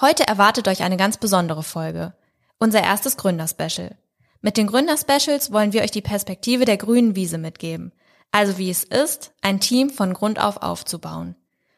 Heute 0.00 0.26
erwartet 0.26 0.66
euch 0.66 0.82
eine 0.82 0.96
ganz 0.96 1.18
besondere 1.18 1.62
Folge. 1.62 2.14
Unser 2.58 2.82
erstes 2.82 3.16
Gründerspecial. 3.16 3.96
Mit 4.40 4.56
den 4.56 4.66
Gründerspecials 4.66 5.52
wollen 5.52 5.72
wir 5.72 5.82
euch 5.82 5.92
die 5.92 6.02
Perspektive 6.02 6.64
der 6.64 6.76
grünen 6.76 7.14
Wiese 7.14 7.38
mitgeben. 7.38 7.92
Also 8.32 8.58
wie 8.58 8.70
es 8.70 8.82
ist, 8.82 9.32
ein 9.40 9.60
Team 9.60 9.90
von 9.90 10.12
Grund 10.12 10.40
auf 10.40 10.56
aufzubauen. 10.58 11.36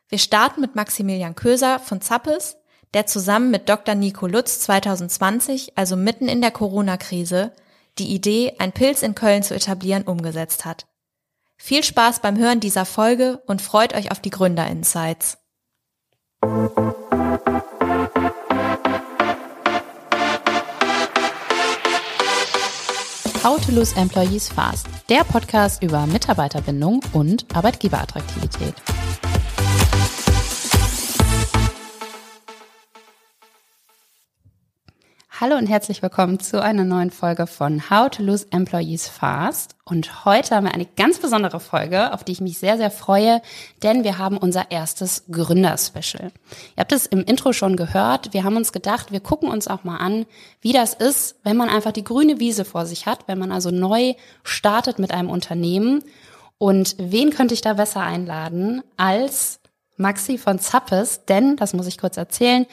Wir 0.09 0.19
starten 0.19 0.63
mit 0.63 0.75
Maximilian 0.75 1.35
Köser 1.35 1.79
von 1.79 2.01
Zappes, 2.01 2.57
der 2.95 3.07
zusammen 3.07 3.51
mit 3.51 3.69
Dr. 3.69 3.95
Nico 3.95 4.27
Lutz 4.27 4.61
2020, 4.61 5.77
also 5.77 5.97
mitten 5.97 6.29
in 6.29 6.41
der 6.41 6.51
Corona-Krise, 6.51 7.53
die 7.99 8.15
Idee, 8.15 8.55
ein 8.59 8.73
Pilz 8.73 9.03
in 9.03 9.15
Köln 9.15 9.43
zu 9.43 9.55
etablieren, 9.55 10.05
umgesetzt 10.05 10.65
hat. 10.65 10.87
Viel 11.59 11.83
Spaß 11.83 12.21
beim 12.21 12.39
Hören 12.39 12.61
dieser 12.61 12.87
Folge 12.87 13.43
und 13.47 13.61
freut 13.61 13.95
euch 13.95 14.11
auf 14.11 14.21
die 14.21 14.31
Gründer-Insights. 14.31 15.39
How 23.47 23.65
to 23.65 23.71
Lose 23.71 23.95
Employees 23.95 24.49
Fast, 24.49 24.89
der 25.09 25.23
Podcast 25.23 25.81
über 25.81 26.05
Mitarbeiterbindung 26.09 27.01
und 27.13 27.47
Arbeitgeberattraktivität. 27.55 28.75
Hallo 35.39 35.57
und 35.57 35.67
herzlich 35.67 36.01
willkommen 36.01 36.41
zu 36.41 36.63
einer 36.63 36.85
neuen 36.85 37.11
Folge 37.11 37.47
von 37.47 37.91
How 37.91 38.09
to 38.09 38.23
Lose 38.23 38.47
Employees 38.53 39.07
Fast. 39.07 39.77
Und 39.85 40.25
heute 40.25 40.57
haben 40.57 40.65
wir 40.65 40.73
eine 40.73 40.87
ganz 40.87 41.19
besondere 41.19 41.61
Folge, 41.61 42.15
auf 42.15 42.25
die 42.25 42.33
ich 42.33 42.41
mich 42.41 42.57
sehr, 42.57 42.79
sehr 42.79 42.91
freue, 42.91 43.43
denn 43.83 44.03
wir 44.03 44.17
haben 44.17 44.39
unser 44.39 44.71
erstes 44.71 45.25
Gründerspecial. 45.31 46.33
Ihr 46.75 46.81
habt 46.81 46.93
es 46.93 47.05
im 47.05 47.23
Intro 47.23 47.53
schon 47.53 47.77
gehört. 47.77 48.33
Wir 48.33 48.45
haben 48.45 48.57
uns 48.57 48.73
gedacht, 48.73 49.13
wir 49.13 49.21
gucken 49.21 49.51
uns 49.51 49.69
auch 49.69 49.85
mal 49.85 49.99
an, 49.99 50.25
wie 50.63 50.73
das 50.73 50.95
ist, 50.95 51.37
wenn 51.45 51.59
man 51.59 51.69
einfach 51.69 51.93
die 51.93 52.05
grüne 52.05 52.41
Wiese 52.41 52.65
vor 52.65 52.87
sich 52.87 53.05
hat, 53.05 53.29
wenn 53.29 53.39
man 53.39 53.53
also 53.53 53.71
neu 53.71 54.15
startet 54.43 54.99
mit 54.99 55.11
einem 55.11 55.29
Unternehmen. 55.29 56.03
Und 56.57 56.97
wen 56.99 57.29
könnte 57.29 57.53
ich 57.53 57.61
da 57.61 57.75
besser 57.75 58.01
einladen 58.01 58.83
als 58.97 59.61
Maxi 59.97 60.39
von 60.39 60.59
Zappes, 60.59 61.25
denn, 61.27 61.57
das 61.57 61.73
muss 61.73 61.87
ich 61.87 61.99
kurz 61.99 62.17
erzählen, 62.17 62.67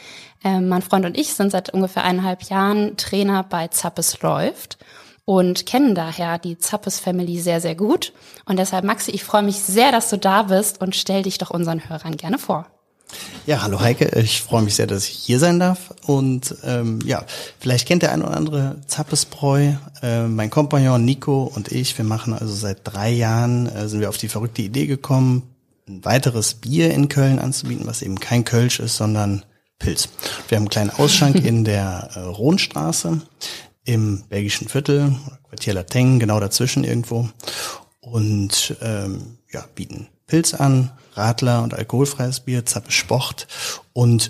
äh, 0.43 0.59
mein 0.59 0.81
Freund 0.81 1.05
und 1.05 1.17
ich 1.17 1.33
sind 1.33 1.51
seit 1.51 1.69
ungefähr 1.69 2.03
eineinhalb 2.03 2.43
Jahren 2.43 2.97
Trainer 2.97 3.43
bei 3.43 3.67
Zappes 3.69 4.21
läuft 4.21 4.77
und 5.25 5.65
kennen 5.65 5.95
daher 5.95 6.37
die 6.37 6.57
Zappes 6.57 6.99
Family 6.99 7.39
sehr, 7.39 7.61
sehr 7.61 7.75
gut. 7.75 8.13
Und 8.45 8.59
deshalb, 8.59 8.83
Maxi, 8.83 9.11
ich 9.11 9.23
freue 9.23 9.43
mich 9.43 9.59
sehr, 9.59 9.91
dass 9.91 10.09
du 10.09 10.17
da 10.17 10.43
bist 10.43 10.81
und 10.81 10.95
stell 10.95 11.23
dich 11.23 11.37
doch 11.37 11.49
unseren 11.49 11.87
Hörern 11.89 12.17
gerne 12.17 12.37
vor. 12.37 12.67
Ja, 13.45 13.61
hallo 13.61 13.79
Heike, 13.79 14.19
ich 14.19 14.41
freue 14.41 14.63
mich 14.63 14.75
sehr, 14.75 14.87
dass 14.87 15.07
ich 15.07 15.15
hier 15.15 15.39
sein 15.39 15.59
darf. 15.59 15.93
Und 16.05 16.55
ähm, 16.63 16.99
ja, 17.05 17.25
vielleicht 17.59 17.87
kennt 17.87 18.01
der 18.01 18.11
ein 18.11 18.21
oder 18.21 18.35
andere 18.35 18.81
Zappesbräu. 18.87 19.73
Äh, 20.01 20.23
mein 20.27 20.49
Kompagnon 20.49 21.03
Nico 21.03 21.43
und 21.53 21.71
ich, 21.71 21.97
wir 21.97 22.05
machen 22.05 22.33
also 22.33 22.53
seit 22.53 22.79
drei 22.83 23.11
Jahren, 23.11 23.67
äh, 23.67 23.87
sind 23.87 23.99
wir 23.99 24.09
auf 24.09 24.17
die 24.17 24.29
verrückte 24.29 24.61
Idee 24.61 24.87
gekommen, 24.87 25.43
ein 25.87 26.05
weiteres 26.05 26.55
Bier 26.55 26.93
in 26.93 27.09
Köln 27.09 27.39
anzubieten, 27.39 27.87
was 27.87 28.01
eben 28.01 28.19
kein 28.19 28.45
Kölsch 28.45 28.79
ist, 28.79 28.97
sondern 28.97 29.43
Pilz. 29.79 30.09
Wir 30.47 30.55
haben 30.55 30.63
einen 30.63 30.69
kleinen 30.69 30.89
Ausschank 30.91 31.35
in 31.45 31.65
der 31.65 32.09
äh, 32.15 32.19
Rhohnstraße 32.19 33.21
im 33.85 34.23
belgischen 34.29 34.69
Viertel, 34.69 35.15
Quartier 35.49 35.73
Lateng, 35.73 36.19
genau 36.19 36.39
dazwischen 36.39 36.83
irgendwo. 36.83 37.29
Und 37.99 38.75
ähm, 38.81 39.37
ja, 39.51 39.65
bieten 39.75 40.07
Pilz 40.27 40.53
an, 40.53 40.91
Radler 41.13 41.63
und 41.63 41.73
alkoholfreies 41.73 42.41
Bier, 42.41 42.65
Zappe 42.65 42.91
Sport. 42.91 43.47
Und 43.91 44.29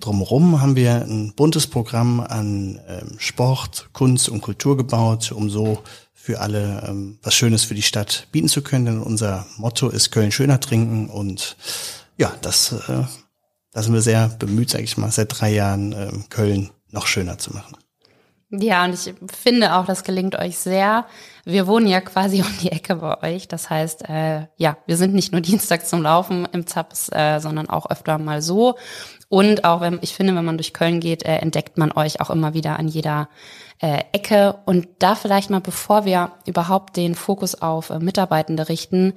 drumherum 0.00 0.60
haben 0.60 0.76
wir 0.76 1.02
ein 1.02 1.34
buntes 1.34 1.66
Programm 1.66 2.20
an 2.20 2.80
ähm, 2.88 3.16
Sport, 3.18 3.90
Kunst 3.92 4.28
und 4.28 4.40
Kultur 4.40 4.76
gebaut, 4.76 5.32
um 5.32 5.50
so 5.50 5.82
für 6.20 6.40
alle 6.40 6.84
ähm, 6.86 7.18
was 7.22 7.34
Schönes 7.34 7.64
für 7.64 7.74
die 7.74 7.82
Stadt 7.82 8.28
bieten 8.30 8.48
zu 8.48 8.62
können. 8.62 8.84
Denn 8.84 9.00
unser 9.00 9.46
Motto 9.56 9.88
ist 9.88 10.10
Köln 10.10 10.32
schöner 10.32 10.60
trinken 10.60 11.08
und 11.08 11.56
ja, 12.16 12.32
das, 12.42 12.72
äh, 12.72 13.04
da 13.72 13.82
sind 13.82 13.94
wir 13.94 14.02
sehr 14.02 14.28
bemüht, 14.28 14.70
sage 14.70 14.84
ich 14.84 14.98
mal, 14.98 15.10
seit 15.10 15.40
drei 15.40 15.52
Jahren 15.52 15.92
äh, 15.92 16.10
Köln 16.28 16.70
noch 16.90 17.06
schöner 17.06 17.38
zu 17.38 17.52
machen. 17.54 17.76
Ja, 18.52 18.84
und 18.84 18.94
ich 18.94 19.14
finde 19.32 19.76
auch, 19.76 19.86
das 19.86 20.02
gelingt 20.02 20.36
euch 20.36 20.58
sehr. 20.58 21.06
Wir 21.44 21.68
wohnen 21.68 21.86
ja 21.86 22.00
quasi 22.00 22.40
um 22.42 22.52
die 22.60 22.72
Ecke 22.72 22.96
bei 22.96 23.22
euch. 23.22 23.46
Das 23.46 23.70
heißt, 23.70 24.08
äh, 24.08 24.46
ja, 24.56 24.76
wir 24.86 24.96
sind 24.96 25.14
nicht 25.14 25.30
nur 25.30 25.40
Dienstag 25.40 25.86
zum 25.86 26.02
Laufen 26.02 26.48
im 26.52 26.66
Zaps, 26.66 27.10
äh, 27.12 27.38
sondern 27.38 27.68
auch 27.70 27.88
öfter 27.88 28.18
mal 28.18 28.42
so. 28.42 28.74
Und 29.28 29.62
auch 29.62 29.80
wenn, 29.80 30.00
ich 30.02 30.14
finde, 30.14 30.34
wenn 30.34 30.44
man 30.44 30.58
durch 30.58 30.74
Köln 30.74 30.98
geht, 30.98 31.24
äh, 31.24 31.36
entdeckt 31.36 31.78
man 31.78 31.92
euch 31.92 32.20
auch 32.20 32.30
immer 32.30 32.52
wieder 32.52 32.80
an 32.80 32.88
jeder 32.88 33.28
äh, 33.78 34.02
Ecke. 34.12 34.56
Und 34.64 34.88
da 34.98 35.14
vielleicht 35.14 35.50
mal, 35.50 35.60
bevor 35.60 36.04
wir 36.04 36.32
überhaupt 36.44 36.96
den 36.96 37.14
Fokus 37.14 37.54
auf 37.54 37.90
äh, 37.90 38.00
Mitarbeitende 38.00 38.68
richten, 38.68 39.14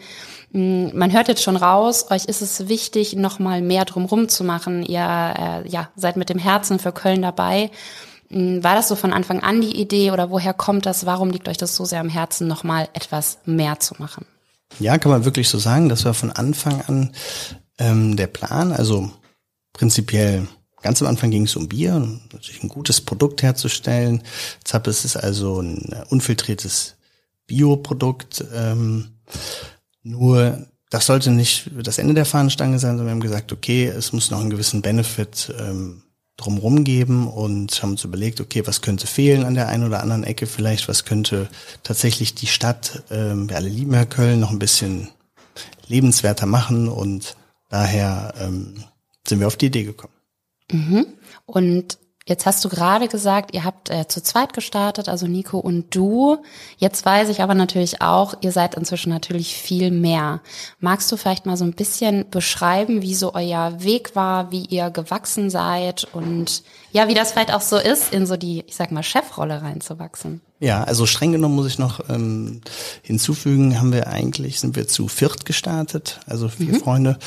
mh, 0.52 0.92
hm, 0.92 0.92
man 0.98 1.12
hört 1.12 1.28
jetzt 1.28 1.42
schon 1.42 1.56
raus, 1.56 2.12
euch 2.12 2.26
ist 2.26 2.44
es 2.44 2.68
wichtig, 2.68 3.16
noch 3.16 3.40
mal 3.40 3.64
mehr 3.64 3.86
drumherum 3.86 4.30
zu 4.30 4.44
machen. 4.44 4.84
Ihr 4.84 5.00
äh, 5.00 5.68
ja, 5.68 5.90
seid 5.96 6.18
mit 6.18 6.30
dem 6.30 6.38
Herzen 6.38 6.78
für 6.78 6.92
Köln 6.92 7.24
dabei. 7.24 7.72
Hm, 8.34 8.64
war 8.64 8.76
das 8.76 8.88
so 8.88 8.96
von 8.96 9.14
Anfang 9.14 9.42
an 9.42 9.62
die 9.62 9.80
Idee 9.80 10.12
oder 10.12 10.30
woher 10.30 10.54
kommt 10.54 10.86
das? 10.86 11.06
Warum 11.06 11.30
liegt 11.30 11.48
euch 11.48 11.58
das 11.58 11.76
so 11.76 11.86
sehr 11.86 12.00
am 12.00 12.10
Herzen, 12.10 12.48
noch 12.48 12.64
mal 12.64 12.90
etwas 12.94 13.38
mehr 13.46 13.80
zu 13.80 13.96
machen? 14.00 14.26
Ja, 14.80 14.98
kann 14.98 15.12
man 15.12 15.26
wirklich 15.26 15.50
so 15.50 15.60
sagen. 15.60 15.90
Das 15.90 16.04
war 16.06 16.14
von 16.14 16.32
Anfang 16.32 16.82
an 16.82 17.12
ähm, 17.78 18.18
der 18.18 18.28
Plan. 18.28 18.72
Also 18.72 19.12
prinzipiell 19.72 20.48
Ganz 20.84 21.02
am 21.02 21.08
Anfang 21.08 21.32
ging 21.32 21.46
es 21.46 21.56
um 21.56 21.70
Bier, 21.70 21.98
natürlich 22.34 22.62
ein 22.62 22.68
gutes 22.68 23.00
Produkt 23.00 23.42
herzustellen. 23.42 24.22
Zappes 24.66 25.06
ist 25.06 25.16
also 25.16 25.62
ein 25.62 25.96
unfiltriertes 26.10 26.98
Bioprodukt. 27.48 28.44
Ähm, 28.54 29.12
nur 30.04 30.68
das 30.90 31.06
sollte 31.06 31.32
nicht 31.32 31.72
das 31.82 32.00
Ende 32.00 32.14
der 32.14 32.26
Fahnenstange 32.26 32.80
sein, 32.80 32.98
sondern 32.98 33.08
wir 33.08 33.12
haben 33.12 33.22
gesagt, 33.22 33.54
okay, 33.54 33.86
es 33.86 34.12
muss 34.12 34.30
noch 34.30 34.42
einen 34.42 34.50
gewissen 34.50 34.82
Benefit 34.82 35.56
ähm, 35.58 36.04
drumherum 36.44 36.84
geben 36.84 37.28
und 37.28 37.82
haben 37.82 37.92
uns 37.92 38.04
überlegt, 38.04 38.42
okay, 38.42 38.66
was 38.66 38.82
könnte 38.82 39.08
fehlen 39.08 39.44
an 39.44 39.54
der 39.54 39.68
einen 39.68 39.86
oder 39.86 40.02
anderen 40.02 40.24
Ecke 40.24 40.48
vielleicht, 40.48 40.88
was 40.88 41.06
könnte 41.06 41.50
tatsächlich 41.84 42.36
die 42.36 42.48
Stadt, 42.48 43.04
ähm, 43.12 43.50
wir 43.50 43.56
alle 43.56 43.70
lieben 43.70 43.94
Herr 43.94 44.06
Köln, 44.06 44.40
noch 44.40 44.52
ein 44.52 44.60
bisschen 44.60 45.10
lebenswerter 45.88 46.46
machen 46.46 46.88
und 46.88 47.36
daher 47.70 48.34
ähm, 48.40 48.84
sind 49.28 49.40
wir 49.40 49.48
auf 49.48 49.58
die 49.58 49.68
Idee 49.68 49.84
gekommen. 49.84 50.14
Mhm. 50.72 51.08
Und 51.46 51.98
Jetzt 52.26 52.46
hast 52.46 52.64
du 52.64 52.70
gerade 52.70 53.10
gesagt, 53.10 53.54
ihr 53.54 53.66
habt 53.66 53.90
äh, 53.90 54.08
zu 54.08 54.24
zweit 54.24 54.54
gestartet, 54.54 55.10
also 55.10 55.28
Nico 55.28 55.60
und 55.60 55.94
du. 55.94 56.38
Jetzt 56.78 57.06
weiß 57.06 57.28
ich 57.28 57.42
aber 57.42 57.54
natürlich 57.54 58.02
auch, 58.02 58.36
ihr 58.40 58.54
seid 58.54 58.76
inzwischen 58.76 59.10
natürlich 59.10 59.56
viel 59.56 59.92
mehr. 59.92 60.40
Magst 60.80 61.12
du 61.12 61.18
vielleicht 61.18 61.46
mal 61.46 61.58
so 61.58 61.66
ein 61.66 61.74
bisschen 61.74 62.30
beschreiben, 62.30 63.02
wie 63.02 63.14
so 63.14 63.34
euer 63.34 63.84
Weg 63.84 64.16
war, 64.16 64.52
wie 64.52 64.64
ihr 64.66 64.90
gewachsen 64.90 65.50
seid 65.50 66.08
und 66.14 66.64
ja, 66.94 67.10
wie 67.10 67.14
das 67.14 67.34
vielleicht 67.34 67.54
auch 67.54 67.60
so 67.60 67.76
ist, 67.76 68.14
in 68.14 68.26
so 68.26 68.38
die, 68.38 68.64
ich 68.68 68.76
sag 68.76 68.92
mal, 68.92 69.04
Chefrolle 69.04 69.62
reinzuwachsen? 69.62 70.40
Ja, 70.62 70.82
also 70.86 71.06
streng 71.06 71.34
genommen 71.34 71.56
muss 71.56 71.68
ich 71.68 71.78
noch 71.78 72.10
ähm, 72.10 72.62
hinzufügen, 73.02 73.80
haben 73.80 73.92
wir 73.92 74.08
eigentlich, 74.08 74.62
sind 74.62 74.78
wir 74.78 74.88
zu 74.88 75.10
viert 75.10 75.46
gestartet, 75.46 76.22
also 76.26 76.48
vier 76.48 76.76
mhm. 76.76 76.80
Freunde 76.80 77.20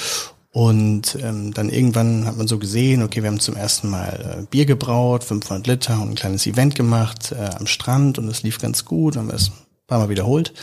und 0.56 1.18
ähm, 1.20 1.52
dann 1.52 1.68
irgendwann 1.68 2.24
hat 2.24 2.38
man 2.38 2.48
so 2.48 2.58
gesehen, 2.58 3.02
okay, 3.02 3.22
wir 3.22 3.28
haben 3.28 3.40
zum 3.40 3.56
ersten 3.56 3.90
Mal 3.90 4.38
äh, 4.40 4.46
Bier 4.46 4.64
gebraut, 4.64 5.22
500 5.22 5.66
Liter 5.66 6.00
und 6.00 6.08
ein 6.08 6.14
kleines 6.14 6.46
Event 6.46 6.74
gemacht 6.74 7.32
äh, 7.32 7.50
am 7.58 7.66
Strand 7.66 8.16
und 8.16 8.26
es 8.28 8.42
lief 8.42 8.58
ganz 8.58 8.86
gut, 8.86 9.18
haben 9.18 9.28
wir 9.28 9.34
es 9.34 9.48
ein 9.50 9.86
paar 9.86 9.98
Mal 9.98 10.08
wiederholt. 10.08 10.54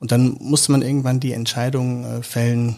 Und 0.00 0.12
dann 0.12 0.36
musste 0.38 0.70
man 0.70 0.82
irgendwann 0.82 1.18
die 1.18 1.32
Entscheidung 1.32 2.04
äh, 2.04 2.22
fällen, 2.22 2.76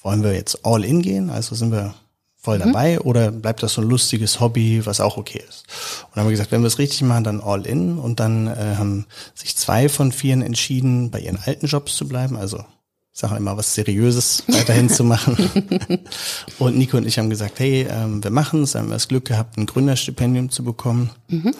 wollen 0.00 0.22
wir 0.22 0.32
jetzt 0.32 0.64
all 0.64 0.82
in 0.82 1.02
gehen, 1.02 1.28
also 1.28 1.54
sind 1.54 1.72
wir 1.72 1.92
voll 2.38 2.56
mhm. 2.56 2.62
dabei 2.62 2.94
mhm. 2.94 3.02
oder 3.02 3.30
bleibt 3.30 3.62
das 3.62 3.74
so 3.74 3.82
ein 3.82 3.88
lustiges 3.90 4.40
Hobby, 4.40 4.86
was 4.86 4.98
auch 4.98 5.18
okay 5.18 5.42
ist. 5.46 5.66
Und 6.04 6.16
dann 6.16 6.22
haben 6.22 6.28
wir 6.28 6.38
gesagt, 6.38 6.52
wenn 6.52 6.62
wir 6.62 6.68
es 6.68 6.78
richtig 6.78 7.02
machen, 7.02 7.24
dann 7.24 7.42
all 7.42 7.66
in 7.66 7.98
und 7.98 8.18
dann 8.18 8.46
äh, 8.46 8.76
haben 8.78 9.04
sich 9.34 9.58
zwei 9.58 9.90
von 9.90 10.10
vieren 10.10 10.40
entschieden, 10.40 11.10
bei 11.10 11.20
ihren 11.20 11.36
alten 11.36 11.66
Jobs 11.66 11.96
zu 11.96 12.08
bleiben, 12.08 12.38
also 12.38 12.64
sage 13.12 13.36
immer 13.36 13.56
was 13.56 13.74
Seriöses 13.74 14.44
weiterhin 14.48 14.88
zu 14.88 15.04
machen. 15.04 15.36
Und 16.58 16.76
Nico 16.76 16.96
und 16.96 17.06
ich 17.06 17.18
haben 17.18 17.30
gesagt, 17.30 17.58
hey, 17.60 17.86
ähm, 17.88 18.24
wir 18.24 18.30
machen 18.30 18.62
es, 18.62 18.74
haben 18.74 18.88
wir 18.88 18.94
das 18.94 19.08
Glück 19.08 19.26
gehabt, 19.26 19.58
ein 19.58 19.66
Gründerstipendium 19.66 20.50
zu 20.50 20.64
bekommen. 20.64 21.10
Mhm. 21.28 21.54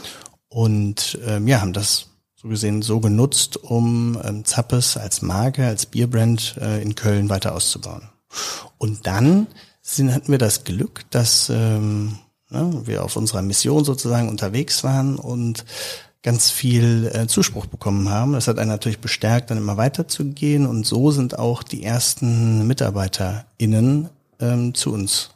Und 0.48 1.18
ähm, 1.26 1.46
ja, 1.46 1.60
haben 1.60 1.72
das 1.72 2.06
so 2.34 2.48
gesehen 2.48 2.82
so 2.82 3.00
genutzt, 3.00 3.56
um 3.56 4.20
ähm, 4.24 4.44
Zappes 4.44 4.96
als 4.96 5.22
Marke, 5.22 5.66
als 5.66 5.86
Bierbrand 5.86 6.56
äh, 6.60 6.82
in 6.82 6.94
Köln 6.94 7.28
weiter 7.28 7.54
auszubauen. 7.54 8.08
Und 8.78 9.06
dann 9.06 9.46
sind, 9.80 10.12
hatten 10.12 10.32
wir 10.32 10.38
das 10.38 10.64
Glück, 10.64 11.04
dass 11.10 11.50
ähm, 11.50 12.18
ne, 12.50 12.82
wir 12.84 13.04
auf 13.04 13.16
unserer 13.16 13.42
Mission 13.42 13.84
sozusagen 13.84 14.28
unterwegs 14.28 14.82
waren 14.82 15.16
und 15.16 15.64
ganz 16.22 16.50
viel 16.50 17.10
äh, 17.12 17.26
Zuspruch 17.26 17.66
bekommen 17.66 18.08
haben. 18.08 18.32
Das 18.32 18.48
hat 18.48 18.58
einen 18.58 18.70
natürlich 18.70 19.00
bestärkt, 19.00 19.50
dann 19.50 19.58
immer 19.58 19.76
weiterzugehen. 19.76 20.66
Und 20.66 20.86
so 20.86 21.10
sind 21.10 21.38
auch 21.38 21.62
die 21.62 21.82
ersten 21.82 22.66
MitarbeiterInnen 22.66 24.08
ähm, 24.40 24.74
zu 24.74 24.92
uns 24.92 25.30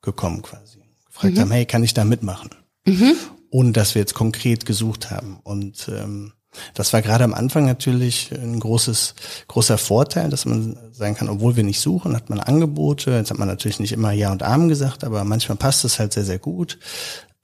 gekommen 0.00 0.42
quasi. 0.42 0.78
gefragt 1.06 1.34
mhm. 1.34 1.40
haben, 1.40 1.50
hey, 1.50 1.66
kann 1.66 1.84
ich 1.84 1.94
da 1.94 2.04
mitmachen? 2.04 2.50
Mhm. 2.86 3.14
Ohne 3.50 3.72
dass 3.72 3.94
wir 3.94 4.00
jetzt 4.00 4.14
konkret 4.14 4.64
gesucht 4.64 5.10
haben. 5.10 5.38
Und 5.42 5.88
ähm, 5.88 6.32
das 6.74 6.92
war 6.92 7.02
gerade 7.02 7.24
am 7.24 7.34
Anfang 7.34 7.66
natürlich 7.66 8.30
ein 8.32 8.60
großes, 8.60 9.14
großer 9.48 9.78
Vorteil, 9.78 10.30
dass 10.30 10.44
man 10.44 10.76
sagen 10.92 11.14
kann, 11.14 11.28
obwohl 11.28 11.56
wir 11.56 11.64
nicht 11.64 11.80
suchen, 11.80 12.14
hat 12.16 12.30
man 12.30 12.40
Angebote. 12.40 13.12
Jetzt 13.12 13.30
hat 13.30 13.38
man 13.38 13.48
natürlich 13.48 13.80
nicht 13.80 13.92
immer 13.92 14.12
Ja 14.12 14.32
und 14.32 14.42
Amen 14.42 14.68
gesagt, 14.68 15.04
aber 15.04 15.24
manchmal 15.24 15.56
passt 15.56 15.84
es 15.84 15.98
halt 15.98 16.12
sehr, 16.12 16.24
sehr 16.24 16.38
gut. 16.38 16.78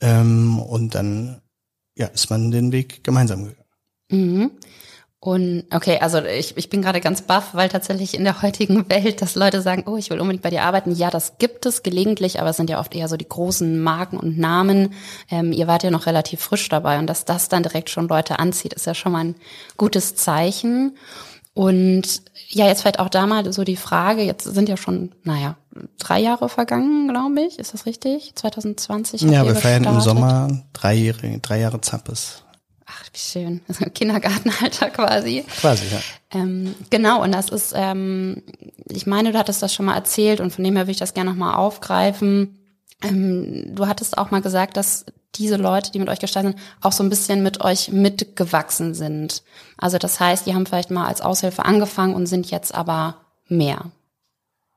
Ähm, 0.01 0.59
und 0.59 0.95
dann 0.95 1.41
ja, 1.99 2.07
ist 2.07 2.31
man 2.31 2.51
den 2.51 2.73
Weg 2.73 3.05
gemeinsam 3.05 3.45
gegangen. 3.45 3.65
Mhm. 4.11 4.51
Und 5.21 5.65
okay, 5.73 5.99
also 6.01 6.23
ich, 6.25 6.57
ich 6.57 6.71
bin 6.71 6.81
gerade 6.81 7.01
ganz 7.01 7.23
baff, 7.23 7.53
weil 7.53 7.69
tatsächlich 7.69 8.15
in 8.15 8.23
der 8.23 8.41
heutigen 8.41 8.89
Welt, 8.91 9.21
dass 9.21 9.35
Leute 9.35 9.61
sagen, 9.61 9.85
oh, 9.87 9.97
ich 9.97 10.11
will 10.11 10.21
unbedingt 10.21 10.45
bei 10.45 10.51
dir 10.51 10.63
arbeiten. 10.63 10.93
Ja, 10.93 11.11
das 11.11 11.39
gibt 11.39 11.67
es 11.67 11.83
gelegentlich, 11.83 12.41
aber 12.41 12.51
es 12.51 12.57
sind 12.57 12.71
ja 12.71 12.79
oft 12.79 12.95
eher 12.95 13.09
so 13.09 13.17
die 13.17 13.29
großen 13.29 13.81
Marken 13.81 14.17
und 14.17 14.39
Namen. 14.39 14.95
Ähm, 15.29 15.53
ihr 15.53 15.67
wart 15.67 15.83
ja 15.83 15.91
noch 15.91 16.07
relativ 16.07 16.41
frisch 16.41 16.69
dabei 16.69 17.01
und 17.01 17.09
dass 17.09 17.25
das 17.25 17.49
dann 17.49 17.65
direkt 17.65 17.91
schon 17.91 18.07
Leute 18.07 18.39
anzieht, 18.39 18.73
ist 18.73 18.87
ja 18.87 18.95
schon 18.95 19.13
mal 19.13 19.25
ein 19.25 19.35
gutes 19.77 20.15
Zeichen. 20.15 20.97
Und 21.53 22.23
ja, 22.47 22.69
jetzt 22.69 22.83
vielleicht 22.83 23.01
auch 23.01 23.09
da 23.09 23.27
mal 23.27 23.53
so 23.53 23.65
die 23.65 23.75
Frage, 23.75 24.23
jetzt 24.23 24.45
sind 24.45 24.69
ja 24.69 24.77
schon, 24.77 25.17
naja, 25.25 25.57
drei 25.99 26.21
Jahre 26.21 26.49
vergangen, 26.49 27.09
glaube 27.09 27.41
ich. 27.43 27.59
Ist 27.59 27.75
das 27.75 27.87
richtig? 27.87 28.35
2020? 28.35 29.23
Ja, 29.23 29.45
wir 29.45 29.55
feiern 29.55 29.85
im 29.85 30.01
Sommer 30.01 30.63
drei 30.73 30.95
Jahre, 30.95 31.39
drei 31.41 31.61
Jahre 31.61 31.81
Zappes. 31.81 32.45
Ach, 32.87 33.05
wie 33.13 33.19
schön. 33.19 33.61
Also 33.69 33.85
Kindergartenalter 33.87 34.91
quasi. 34.91 35.45
Quasi, 35.61 35.85
ja. 35.93 36.01
Ähm, 36.33 36.75
genau, 36.91 37.23
und 37.23 37.33
das 37.33 37.49
ist, 37.49 37.73
ähm, 37.75 38.43
ich 38.89 39.07
meine, 39.07 39.33
du 39.33 39.39
hattest 39.39 39.63
das 39.63 39.75
schon 39.75 39.87
mal 39.87 39.95
erzählt 39.95 40.41
und 40.41 40.53
von 40.53 40.65
dem 40.65 40.77
her 40.77 40.87
will 40.87 40.93
ich 40.93 40.99
das 40.99 41.15
gerne 41.15 41.31
nochmal 41.31 41.55
aufgreifen. 41.55 42.59
Ähm, 43.03 43.75
du 43.75 43.87
hattest 43.87 44.19
auch 44.19 44.31
mal 44.31 44.43
gesagt, 44.43 44.77
dass 44.77 45.05
diese 45.35 45.57
Leute, 45.57 45.93
die 45.93 45.99
mit 45.99 46.09
euch 46.09 46.19
gestartet 46.19 46.53
sind, 46.53 46.63
auch 46.81 46.93
so 46.93 47.03
ein 47.03 47.11
bisschen 47.11 47.43
mit 47.43 47.61
euch 47.61 47.91
mitgewachsen 47.91 48.95
sind. 48.95 49.43
Also 49.77 49.99
das 49.99 50.19
heißt, 50.19 50.47
die 50.47 50.55
haben 50.55 50.67
vielleicht 50.67 50.91
mal 50.91 51.07
als 51.07 51.21
Aushilfe 51.21 51.65
angefangen 51.65 52.15
und 52.15 52.27
sind 52.27 52.51
jetzt 52.51 52.75
aber 52.75 53.17
mehr. 53.49 53.91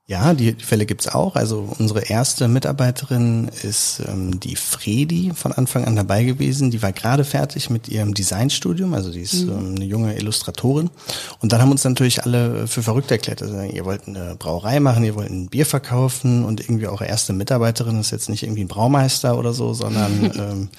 Ja, 0.07 0.33
die, 0.33 0.53
Fälle 0.53 0.85
gibt's 0.85 1.07
auch. 1.07 1.35
Also 1.35 1.73
unsere 1.79 2.01
erste 2.01 2.49
Mitarbeiterin 2.49 3.49
ist 3.63 4.01
ähm, 4.07 4.41
die 4.41 4.57
Fredi 4.57 5.31
von 5.33 5.53
Anfang 5.53 5.85
an 5.85 5.95
dabei 5.95 6.25
gewesen. 6.25 6.69
Die 6.69 6.81
war 6.81 6.91
gerade 6.91 7.23
fertig 7.23 7.69
mit 7.69 7.87
ihrem 7.87 8.13
Designstudium, 8.13 8.93
also 8.93 9.09
die 9.09 9.21
ist 9.21 9.45
mhm. 9.45 9.51
ähm, 9.51 9.75
eine 9.75 9.85
junge 9.85 10.17
Illustratorin. 10.17 10.89
Und 11.39 11.53
dann 11.53 11.61
haben 11.61 11.71
uns 11.71 11.85
natürlich 11.85 12.23
alle 12.23 12.67
für 12.67 12.83
verrückt 12.83 13.09
erklärt. 13.11 13.41
Also 13.41 13.61
ihr 13.61 13.85
wollt 13.85 14.07
eine 14.07 14.35
Brauerei 14.35 14.81
machen, 14.81 15.05
ihr 15.05 15.15
wollt 15.15 15.29
ein 15.29 15.47
Bier 15.47 15.65
verkaufen 15.65 16.43
und 16.43 16.59
irgendwie 16.59 16.87
eure 16.87 17.05
erste 17.05 17.31
Mitarbeiterin 17.31 17.99
ist 17.99 18.11
jetzt 18.11 18.27
nicht 18.27 18.43
irgendwie 18.43 18.65
ein 18.65 18.67
Braumeister 18.67 19.37
oder 19.37 19.53
so, 19.53 19.73
sondern 19.73 20.23
ähm, 20.35 20.69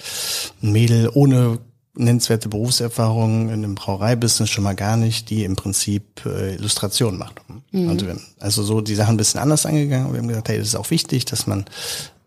ein 0.63 0.73
Mädel 0.73 1.09
ohne 1.15 1.59
nennenswerte 1.95 2.49
Berufserfahrung 2.49 3.51
in 3.51 3.63
dem 3.63 3.75
Brauereibusiness 3.75 4.51
schon 4.51 4.65
mal 4.65 4.75
gar 4.75 4.97
nicht, 4.97 5.29
die 5.31 5.45
im 5.45 5.57
Prinzip 5.57 6.25
äh, 6.25 6.55
Illustration 6.55 7.19
macht. 7.19 7.41
Mhm. 7.71 7.89
Also, 7.91 8.07
also 8.41 8.63
so 8.63 8.81
die 8.81 8.95
Sachen 8.95 9.15
ein 9.15 9.19
bisschen 9.19 9.41
anders 9.41 9.67
angegangen. 9.67 10.13
Wir 10.13 10.21
haben 10.21 10.29
gesagt, 10.29 10.49
hey, 10.49 10.59
das 10.59 10.69
ist 10.69 10.77
auch 10.77 10.91
wichtig, 10.91 11.27
dass 11.27 11.47
man 11.47 11.67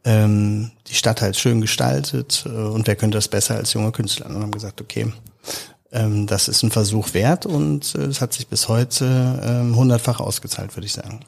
ähm, 0.03 0.71
die 0.87 0.93
Stadt 0.93 1.21
halt 1.21 1.35
schön 1.35 1.61
gestaltet 1.61 2.45
äh, 2.45 2.49
und 2.49 2.85
wer 2.85 2.95
könnte 2.95 3.17
das 3.17 3.27
besser 3.27 3.55
als 3.55 3.73
junge 3.73 3.91
Künstler? 3.91 4.27
Und 4.27 4.41
haben 4.41 4.51
gesagt, 4.51 4.81
okay, 4.81 5.11
ähm, 5.91 6.27
das 6.27 6.47
ist 6.47 6.61
ein 6.61 6.71
Versuch 6.71 7.13
wert 7.13 7.47
und 7.47 7.95
äh, 7.95 8.03
es 8.03 8.21
hat 8.21 8.33
sich 8.33 8.47
bis 8.47 8.67
heute 8.67 9.41
ähm, 9.43 9.75
hundertfach 9.75 10.19
ausgezahlt, 10.19 10.75
würde 10.75 10.85
ich 10.85 10.93
sagen. 10.93 11.21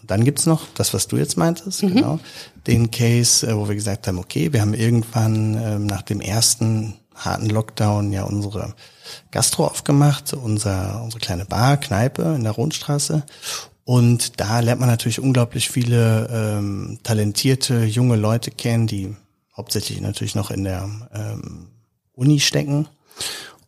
Und 0.00 0.10
dann 0.10 0.24
gibt's 0.24 0.46
noch 0.46 0.66
das, 0.74 0.92
was 0.92 1.06
du 1.06 1.16
jetzt 1.16 1.36
meintest, 1.36 1.84
mhm. 1.84 1.94
genau, 1.94 2.20
den 2.66 2.90
Case, 2.90 3.46
äh, 3.46 3.56
wo 3.56 3.68
wir 3.68 3.76
gesagt 3.76 4.08
haben, 4.08 4.18
okay, 4.18 4.52
wir 4.52 4.60
haben 4.60 4.74
irgendwann 4.74 5.56
ähm, 5.62 5.86
nach 5.86 6.02
dem 6.02 6.20
ersten 6.20 6.94
harten 7.14 7.48
Lockdown 7.48 8.12
ja 8.12 8.24
unsere 8.24 8.74
Gastro 9.30 9.66
aufgemacht, 9.66 10.32
unser, 10.32 11.02
unsere 11.02 11.20
kleine 11.20 11.44
Bar, 11.44 11.76
Kneipe 11.76 12.22
in 12.36 12.44
der 12.44 12.52
Rundstraße. 12.52 13.24
Und 13.84 14.40
da 14.40 14.60
lernt 14.60 14.80
man 14.80 14.88
natürlich 14.88 15.20
unglaublich 15.20 15.68
viele 15.68 16.28
ähm, 16.32 16.98
talentierte 17.02 17.84
junge 17.84 18.16
Leute 18.16 18.50
kennen, 18.50 18.86
die 18.86 19.14
hauptsächlich 19.56 20.00
natürlich 20.00 20.34
noch 20.34 20.50
in 20.50 20.64
der 20.64 20.88
ähm, 21.14 21.68
Uni 22.14 22.40
stecken 22.40 22.88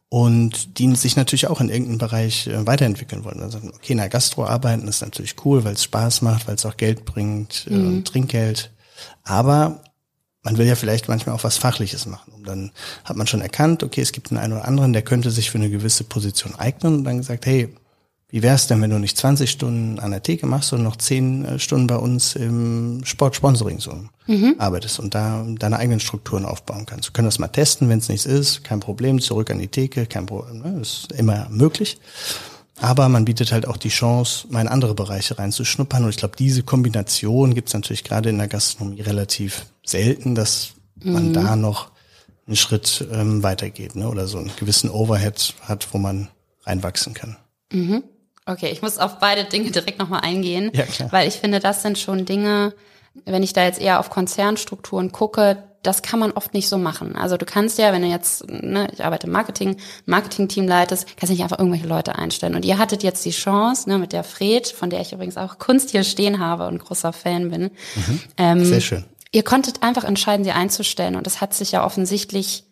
und 0.08 0.78
die 0.78 0.94
sich 0.96 1.16
natürlich 1.16 1.48
auch 1.48 1.60
in 1.60 1.68
irgendeinem 1.68 1.98
Bereich 1.98 2.46
äh, 2.46 2.66
weiterentwickeln 2.66 3.24
wollen. 3.24 3.42
Also, 3.42 3.58
okay, 3.58 3.92
in 3.92 3.98
der 3.98 4.08
Gastro 4.08 4.46
arbeiten 4.46 4.88
ist 4.88 5.02
natürlich 5.02 5.34
cool, 5.44 5.64
weil 5.64 5.74
es 5.74 5.84
Spaß 5.84 6.22
macht, 6.22 6.46
weil 6.46 6.54
es 6.54 6.64
auch 6.64 6.76
Geld 6.76 7.04
bringt, 7.04 7.66
äh, 7.68 7.74
mhm. 7.74 8.04
Trinkgeld. 8.04 8.70
Aber 9.24 9.82
man 10.46 10.58
will 10.58 10.66
ja 10.66 10.76
vielleicht 10.76 11.08
manchmal 11.08 11.34
auch 11.34 11.42
was 11.42 11.56
Fachliches 11.56 12.06
machen. 12.06 12.32
Und 12.32 12.46
dann 12.46 12.70
hat 13.04 13.16
man 13.16 13.26
schon 13.26 13.40
erkannt, 13.40 13.82
okay, 13.82 14.00
es 14.00 14.12
gibt 14.12 14.30
einen 14.30 14.38
einen 14.38 14.52
oder 14.52 14.64
anderen, 14.64 14.92
der 14.92 15.02
könnte 15.02 15.32
sich 15.32 15.50
für 15.50 15.58
eine 15.58 15.70
gewisse 15.70 16.04
Position 16.04 16.54
eignen 16.54 16.98
und 16.98 17.04
dann 17.04 17.18
gesagt, 17.18 17.46
hey, 17.46 17.74
wie 18.28 18.44
wär's 18.44 18.68
denn, 18.68 18.80
wenn 18.80 18.90
du 18.90 19.00
nicht 19.00 19.16
20 19.16 19.50
Stunden 19.50 19.98
an 19.98 20.12
der 20.12 20.22
Theke 20.22 20.46
machst, 20.46 20.68
sondern 20.68 20.84
noch 20.84 20.96
10 20.96 21.44
äh, 21.44 21.58
Stunden 21.58 21.88
bei 21.88 21.96
uns 21.96 22.36
im 22.36 23.00
Sportsponsoring 23.04 23.80
so 23.80 23.92
mhm. 24.28 24.54
arbeitest 24.58 25.00
und 25.00 25.16
da 25.16 25.44
deine 25.58 25.78
eigenen 25.78 25.98
Strukturen 25.98 26.44
aufbauen 26.44 26.86
kannst. 26.86 27.08
Wir 27.08 27.12
können 27.12 27.26
das 27.26 27.40
mal 27.40 27.48
testen, 27.48 27.88
wenn 27.88 27.98
es 27.98 28.08
nichts 28.08 28.24
ist, 28.24 28.62
kein 28.62 28.78
Problem, 28.78 29.20
zurück 29.20 29.50
an 29.50 29.58
die 29.58 29.68
Theke, 29.68 30.06
kein 30.06 30.26
Problem, 30.26 30.58
ne? 30.58 30.80
ist 30.80 31.10
immer 31.12 31.48
möglich. 31.50 31.98
Aber 32.78 33.08
man 33.08 33.24
bietet 33.24 33.50
halt 33.50 33.66
auch 33.66 33.78
die 33.78 33.88
Chance, 33.88 34.46
mal 34.50 34.60
in 34.60 34.68
andere 34.68 34.94
Bereiche 34.94 35.38
reinzuschnuppern. 35.38 36.04
Und 36.04 36.10
ich 36.10 36.18
glaube, 36.18 36.36
diese 36.36 36.62
Kombination 36.62 37.54
gibt 37.54 37.68
es 37.68 37.74
natürlich 37.74 38.04
gerade 38.04 38.28
in 38.28 38.38
der 38.38 38.48
Gastronomie 38.48 39.00
relativ 39.00 39.66
selten, 39.86 40.34
dass 40.34 40.74
man 41.02 41.28
mhm. 41.28 41.32
da 41.32 41.56
noch 41.56 41.90
einen 42.46 42.56
Schritt 42.56 43.06
ähm, 43.10 43.42
weitergeht 43.42 43.96
ne? 43.96 44.08
oder 44.08 44.26
so 44.26 44.38
einen 44.38 44.52
gewissen 44.56 44.90
Overhead 44.90 45.54
hat, 45.62 45.88
wo 45.92 45.98
man 45.98 46.28
reinwachsen 46.64 47.14
kann. 47.14 47.36
Mhm. 47.72 48.04
Okay, 48.44 48.70
ich 48.70 48.82
muss 48.82 48.98
auf 48.98 49.18
beide 49.18 49.44
Dinge 49.44 49.70
direkt 49.70 49.98
nochmal 49.98 50.20
eingehen, 50.20 50.70
ja, 50.72 50.84
klar. 50.84 51.10
weil 51.10 51.26
ich 51.26 51.34
finde, 51.34 51.58
das 51.58 51.82
sind 51.82 51.98
schon 51.98 52.26
Dinge, 52.26 52.74
wenn 53.24 53.42
ich 53.42 53.52
da 53.52 53.64
jetzt 53.64 53.80
eher 53.80 53.98
auf 53.98 54.10
Konzernstrukturen 54.10 55.10
gucke, 55.10 55.64
das 55.82 56.02
kann 56.02 56.18
man 56.18 56.32
oft 56.32 56.52
nicht 56.52 56.68
so 56.68 56.78
machen. 56.78 57.16
Also 57.16 57.36
du 57.36 57.46
kannst 57.46 57.78
ja, 57.78 57.92
wenn 57.92 58.02
du 58.02 58.08
jetzt, 58.08 58.48
ne, 58.48 58.88
ich 58.92 59.04
arbeite 59.04 59.26
im 59.26 59.32
Marketing, 59.32 59.76
Marketing-Team 60.06 60.66
leitest, 60.66 61.06
kannst 61.16 61.30
du 61.30 61.32
nicht 61.32 61.42
einfach 61.42 61.58
irgendwelche 61.58 61.86
Leute 61.86 62.16
einstellen. 62.16 62.54
Und 62.54 62.64
ihr 62.64 62.78
hattet 62.78 63.02
jetzt 63.02 63.24
die 63.24 63.30
Chance, 63.30 63.88
ne, 63.88 63.98
mit 63.98 64.12
der 64.12 64.24
Fred, 64.24 64.66
von 64.66 64.90
der 64.90 65.00
ich 65.00 65.12
übrigens 65.12 65.36
auch 65.36 65.58
Kunst 65.58 65.90
hier 65.90 66.02
stehen 66.02 66.40
habe 66.40 66.66
und 66.66 66.78
großer 66.78 67.12
Fan 67.12 67.50
bin. 67.50 67.62
Mhm. 67.62 68.20
Ähm, 68.36 68.64
Sehr 68.64 68.80
schön. 68.80 69.04
Ihr 69.32 69.42
konntet 69.42 69.82
einfach 69.82 70.04
entscheiden, 70.04 70.44
sie 70.44 70.52
einzustellen. 70.52 71.16
Und 71.16 71.26
das 71.26 71.40
hat 71.40 71.54
sich 71.54 71.72
ja 71.72 71.84
offensichtlich 71.84 72.64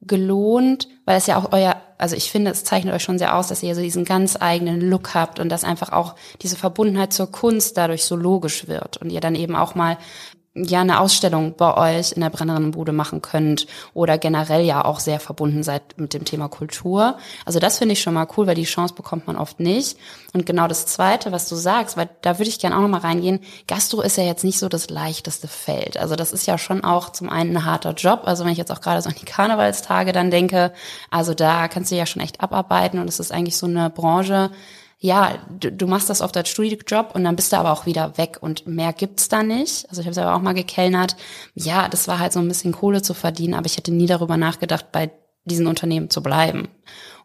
gelohnt, 0.00 0.88
weil 1.04 1.16
es 1.16 1.26
ja 1.26 1.36
auch 1.36 1.52
euer, 1.52 1.80
also 1.96 2.16
ich 2.16 2.30
finde, 2.30 2.50
es 2.50 2.64
zeichnet 2.64 2.92
euch 2.92 3.02
schon 3.02 3.18
sehr 3.18 3.36
aus, 3.36 3.48
dass 3.48 3.62
ihr 3.62 3.74
so 3.74 3.80
diesen 3.80 4.04
ganz 4.04 4.36
eigenen 4.40 4.80
Look 4.80 5.14
habt 5.14 5.38
und 5.38 5.48
dass 5.48 5.64
einfach 5.64 5.92
auch 5.92 6.16
diese 6.42 6.56
Verbundenheit 6.56 7.12
zur 7.12 7.30
Kunst 7.30 7.76
dadurch 7.76 8.04
so 8.04 8.16
logisch 8.16 8.66
wird 8.66 8.96
und 8.96 9.10
ihr 9.10 9.20
dann 9.20 9.36
eben 9.36 9.54
auch 9.54 9.74
mal 9.74 9.98
ja 10.54 10.82
eine 10.82 11.00
Ausstellung 11.00 11.54
bei 11.56 11.98
euch 11.98 12.12
in 12.12 12.20
der 12.20 12.28
Brennerinnenbude 12.28 12.92
machen 12.92 13.22
könnt 13.22 13.66
oder 13.94 14.18
generell 14.18 14.62
ja 14.64 14.84
auch 14.84 15.00
sehr 15.00 15.18
verbunden 15.18 15.62
seid 15.62 15.82
mit 15.96 16.12
dem 16.12 16.26
Thema 16.26 16.48
Kultur. 16.48 17.16
Also 17.46 17.58
das 17.58 17.78
finde 17.78 17.94
ich 17.94 18.02
schon 18.02 18.12
mal 18.12 18.28
cool, 18.36 18.46
weil 18.46 18.54
die 18.54 18.64
Chance 18.64 18.94
bekommt 18.94 19.26
man 19.26 19.36
oft 19.36 19.60
nicht. 19.60 19.96
Und 20.34 20.44
genau 20.44 20.68
das 20.68 20.84
Zweite, 20.84 21.32
was 21.32 21.48
du 21.48 21.56
sagst, 21.56 21.96
weil 21.96 22.10
da 22.20 22.38
würde 22.38 22.50
ich 22.50 22.58
gerne 22.58 22.76
auch 22.76 22.82
noch 22.82 22.88
mal 22.88 22.98
reingehen. 22.98 23.40
Gastro 23.66 24.02
ist 24.02 24.18
ja 24.18 24.24
jetzt 24.24 24.44
nicht 24.44 24.58
so 24.58 24.68
das 24.68 24.90
leichteste 24.90 25.48
Feld. 25.48 25.96
Also 25.96 26.16
das 26.16 26.32
ist 26.34 26.46
ja 26.46 26.58
schon 26.58 26.84
auch 26.84 27.10
zum 27.10 27.30
einen 27.30 27.56
ein 27.56 27.64
harter 27.64 27.94
Job. 27.94 28.22
Also 28.24 28.44
wenn 28.44 28.52
ich 28.52 28.58
jetzt 28.58 28.72
auch 28.72 28.82
gerade 28.82 29.00
so 29.00 29.08
an 29.08 29.16
die 29.18 29.24
Karnevalstage 29.24 30.12
dann 30.12 30.30
denke, 30.30 30.72
also 31.10 31.32
da 31.32 31.68
kannst 31.68 31.90
du 31.90 31.96
ja 31.96 32.04
schon 32.04 32.22
echt 32.22 32.42
abarbeiten 32.42 32.98
und 32.98 33.08
es 33.08 33.20
ist 33.20 33.32
eigentlich 33.32 33.56
so 33.56 33.66
eine 33.66 33.88
Branche, 33.88 34.50
ja, 35.02 35.44
du, 35.58 35.72
du 35.72 35.88
machst 35.88 36.08
das 36.08 36.20
oft 36.20 36.36
als 36.36 36.48
Studiojob 36.48 37.16
und 37.16 37.24
dann 37.24 37.34
bist 37.34 37.52
du 37.52 37.56
aber 37.56 37.72
auch 37.72 37.86
wieder 37.86 38.16
weg 38.18 38.38
und 38.40 38.68
mehr 38.68 38.92
gibt's 38.92 39.28
da 39.28 39.42
nicht. 39.42 39.90
Also 39.90 40.00
ich 40.00 40.06
habe 40.06 40.14
selber 40.14 40.36
auch 40.36 40.40
mal 40.40 40.54
gekellnert. 40.54 41.16
Ja, 41.54 41.88
das 41.88 42.06
war 42.06 42.20
halt 42.20 42.32
so 42.32 42.38
ein 42.38 42.46
bisschen 42.46 42.70
Kohle 42.70 43.02
zu 43.02 43.12
verdienen, 43.12 43.54
aber 43.54 43.66
ich 43.66 43.76
hätte 43.76 43.92
nie 43.92 44.06
darüber 44.06 44.36
nachgedacht, 44.36 44.92
bei 44.92 45.10
diesen 45.44 45.66
Unternehmen 45.66 46.08
zu 46.08 46.22
bleiben. 46.22 46.68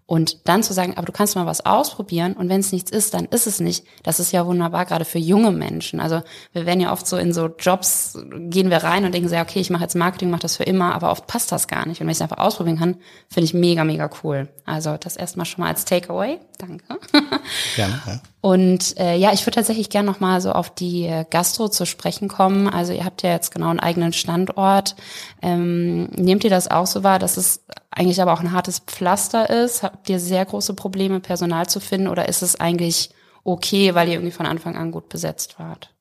Und 0.07 0.47
dann 0.47 0.63
zu 0.63 0.73
sagen, 0.73 0.93
aber 0.95 1.05
du 1.05 1.11
kannst 1.11 1.35
mal 1.35 1.45
was 1.45 1.65
ausprobieren 1.65 2.31
und 2.31 2.47
wenn 2.47 2.61
es 2.61 2.71
nichts 2.71 2.89
ist, 2.89 3.13
dann 3.13 3.25
ist 3.25 3.45
es 3.45 3.59
nicht. 3.59 3.85
Das 4.03 4.21
ist 4.21 4.31
ja 4.31 4.45
wunderbar, 4.45 4.85
gerade 4.85 5.03
für 5.03 5.19
junge 5.19 5.51
Menschen. 5.51 5.99
Also 5.99 6.21
wir 6.53 6.65
werden 6.65 6.79
ja 6.79 6.93
oft 6.93 7.05
so 7.05 7.17
in 7.17 7.33
so 7.33 7.47
Jobs, 7.59 8.17
gehen 8.37 8.69
wir 8.69 8.77
rein 8.77 9.03
und 9.03 9.13
denken 9.13 9.29
ja, 9.29 9.41
okay, 9.41 9.59
ich 9.59 9.69
mache 9.69 9.83
jetzt 9.83 9.95
Marketing, 9.95 10.29
mache 10.29 10.43
das 10.43 10.55
für 10.55 10.63
immer, 10.63 10.95
aber 10.95 11.11
oft 11.11 11.27
passt 11.27 11.51
das 11.51 11.67
gar 11.67 11.85
nicht. 11.85 11.99
Und 11.99 12.07
wenn 12.07 12.11
ich 12.11 12.19
es 12.19 12.21
einfach 12.21 12.37
ausprobieren 12.37 12.79
kann, 12.79 12.95
finde 13.29 13.43
ich 13.43 13.53
mega, 13.53 13.83
mega 13.83 14.09
cool. 14.23 14.47
Also 14.65 14.95
das 14.95 15.17
erstmal 15.17 15.45
schon 15.45 15.63
mal 15.63 15.71
als 15.71 15.83
Takeaway. 15.83 16.39
Danke. 16.57 16.85
Gerne. 17.75 18.01
Ja. 18.07 18.21
Und 18.39 18.97
äh, 18.97 19.17
ja, 19.17 19.33
ich 19.33 19.41
würde 19.45 19.55
tatsächlich 19.55 19.89
gerne 19.89 20.09
noch 20.09 20.21
mal 20.21 20.39
so 20.39 20.53
auf 20.53 20.73
die 20.73 21.05
äh, 21.05 21.25
Gastro 21.29 21.67
zu 21.67 21.85
sprechen 21.85 22.29
kommen. 22.29 22.69
Also 22.69 22.93
ihr 22.93 23.03
habt 23.03 23.21
ja 23.23 23.31
jetzt 23.31 23.53
genau 23.53 23.67
einen 23.67 23.81
eigenen 23.81 24.13
Standort. 24.13 24.95
Ähm, 25.41 26.05
nehmt 26.15 26.45
ihr 26.45 26.49
das 26.49 26.71
auch 26.71 26.87
so 26.87 27.03
wahr, 27.03 27.19
dass 27.19 27.35
es 27.35 27.65
eigentlich 27.91 28.22
aber 28.22 28.34
auch 28.34 28.41
ein 28.41 28.51
hartes 28.51 28.79
Pflaster 28.79 29.50
ist? 29.50 29.84
Habt 29.84 30.10
ihr 30.10 30.20
sehr 30.20 30.46
große 30.46 30.74
Probleme, 30.74 31.20
Personal 31.20 31.67
zu 31.67 31.79
finden 31.79 32.08
oder 32.08 32.27
ist 32.27 32.41
es 32.41 32.60
eigentlich 32.60 33.12
okay, 33.44 33.96
weil 33.96 34.08
ihr 34.08 34.15
irgendwie 34.15 34.32
von 34.32 34.46
Anfang 34.46 34.75
an 34.75 34.91
gut 34.91 35.10
besetzt 35.10 35.60
wart? 35.60 35.97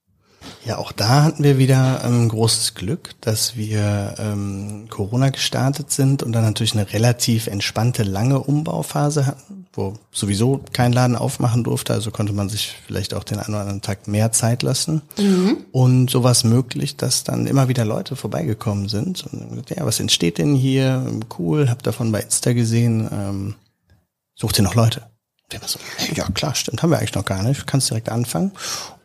Ja, 0.64 0.78
auch 0.78 0.90
da 0.90 1.22
hatten 1.22 1.44
wir 1.44 1.58
wieder 1.58 2.02
ähm, 2.04 2.28
großes 2.28 2.74
Glück, 2.74 3.14
dass 3.20 3.56
wir 3.56 4.16
ähm, 4.18 4.86
Corona 4.90 5.28
gestartet 5.30 5.92
sind 5.92 6.24
und 6.24 6.32
dann 6.32 6.42
natürlich 6.42 6.74
eine 6.74 6.92
relativ 6.92 7.46
entspannte, 7.46 8.02
lange 8.02 8.40
Umbauphase 8.40 9.26
hatten, 9.26 9.66
wo 9.72 9.94
sowieso 10.10 10.64
kein 10.72 10.92
Laden 10.92 11.14
aufmachen 11.14 11.62
durfte, 11.62 11.92
also 11.92 12.10
konnte 12.10 12.32
man 12.32 12.48
sich 12.48 12.74
vielleicht 12.86 13.14
auch 13.14 13.22
den 13.22 13.38
einen 13.38 13.50
oder 13.54 13.60
anderen 13.60 13.80
Tag 13.80 14.08
mehr 14.08 14.32
Zeit 14.32 14.62
lassen. 14.62 15.02
Mhm. 15.18 15.58
Und 15.70 16.10
so 16.10 16.24
war 16.24 16.32
es 16.32 16.42
möglich, 16.42 16.96
dass 16.96 17.22
dann 17.22 17.46
immer 17.46 17.68
wieder 17.68 17.84
Leute 17.84 18.16
vorbeigekommen 18.16 18.88
sind 18.88 19.24
und 19.32 19.50
gesagt, 19.50 19.70
ja, 19.70 19.86
was 19.86 20.00
entsteht 20.00 20.38
denn 20.38 20.56
hier? 20.56 21.06
Cool, 21.38 21.70
hab 21.70 21.84
davon 21.84 22.10
bei 22.10 22.22
Insta 22.22 22.54
gesehen, 22.54 23.08
ähm, 23.12 23.54
sucht 24.34 24.58
ihr 24.58 24.64
noch 24.64 24.74
Leute? 24.74 25.02
So, 25.64 25.78
ja 26.14 26.24
klar, 26.30 26.56
stimmt, 26.56 26.82
haben 26.82 26.90
wir 26.90 26.98
eigentlich 26.98 27.14
noch 27.14 27.24
gar 27.24 27.44
nicht, 27.44 27.68
kannst 27.68 27.90
direkt 27.90 28.08
anfangen. 28.08 28.50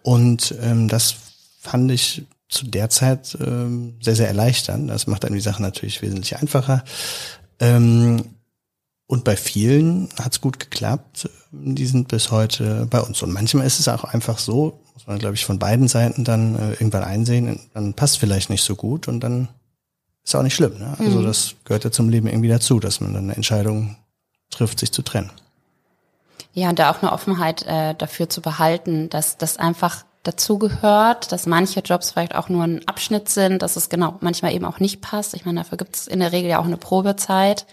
Und 0.02 0.56
ähm, 0.62 0.88
das 0.88 1.16
fand 1.62 1.92
ich 1.92 2.24
zu 2.50 2.66
der 2.66 2.90
Zeit 2.90 3.38
ähm, 3.40 3.96
sehr, 4.02 4.16
sehr 4.16 4.28
erleichternd. 4.28 4.90
Das 4.90 5.08
macht 5.08 5.24
dann 5.24 5.34
die 5.34 5.40
Sache 5.40 5.62
natürlich 5.62 6.02
wesentlich 6.02 6.38
einfacher. 6.38 6.84
Ähm, 7.60 8.36
und 9.06 9.24
bei 9.24 9.38
vielen 9.38 10.10
hat 10.20 10.34
es 10.34 10.42
gut 10.42 10.60
geklappt. 10.60 11.30
Die 11.52 11.86
sind 11.86 12.08
bis 12.08 12.32
heute 12.32 12.88
bei 12.90 13.00
uns. 13.00 13.22
Und 13.22 13.32
manchmal 13.32 13.68
ist 13.68 13.80
es 13.80 13.88
auch 13.88 14.04
einfach 14.04 14.40
so, 14.40 14.82
muss 14.94 15.06
man, 15.06 15.20
glaube 15.20 15.36
ich, 15.36 15.46
von 15.46 15.60
beiden 15.60 15.88
Seiten 15.88 16.24
dann 16.24 16.56
äh, 16.56 16.72
irgendwann 16.72 17.04
einsehen, 17.04 17.60
dann 17.74 17.94
passt 17.94 18.18
vielleicht 18.18 18.50
nicht 18.50 18.64
so 18.64 18.76
gut 18.76 19.08
und 19.08 19.20
dann 19.22 19.48
ist 20.24 20.36
auch 20.36 20.44
nicht 20.44 20.56
schlimm. 20.56 20.78
Ne? 20.80 20.96
Also 20.98 21.20
mhm. 21.20 21.26
das 21.26 21.56
gehört 21.64 21.84
ja 21.84 21.92
zum 21.92 22.10
Leben 22.10 22.28
irgendwie 22.28 22.50
dazu, 22.50 22.80
dass 22.80 23.02
man 23.02 23.14
dann 23.14 23.26
eine 23.26 23.36
Entscheidung 23.36 23.98
trifft, 24.50 24.80
sich 24.80 24.92
zu 24.92 25.04
trennen. 25.04 25.32
Ja, 26.54 26.70
und 26.70 26.80
da 26.80 26.92
auch 26.92 27.02
eine 27.02 27.12
Offenheit 27.12 27.64
äh, 27.66 27.96
dafür 27.96 28.30
zu 28.30 28.42
behalten, 28.42 29.10
dass 29.10 29.38
das 29.38 29.58
einfach 29.58 30.06
dazugehört, 30.24 31.32
dass 31.32 31.48
manche 31.48 31.80
Jobs 31.80 32.12
vielleicht 32.12 32.36
auch 32.36 32.48
nur 32.48 32.64
ein 32.64 32.88
Abschnitt 32.88 33.30
sind, 33.30 33.62
dass 33.62 33.76
es 33.76 33.90
genau 33.90 34.18
manchmal 34.20 34.54
eben 34.54 34.66
auch 34.66 34.80
nicht 34.80 35.02
passt. 35.02 35.34
Ich 35.34 35.46
meine, 35.46 35.62
dafür 35.62 35.78
gibt 35.78 35.96
es 35.96 36.08
in 36.08 36.20
der 36.20 36.32
Regel 36.32 36.52
ja 36.52 36.60
auch 36.60 36.66
eine 36.66 36.78
Probezeit. 36.78 37.66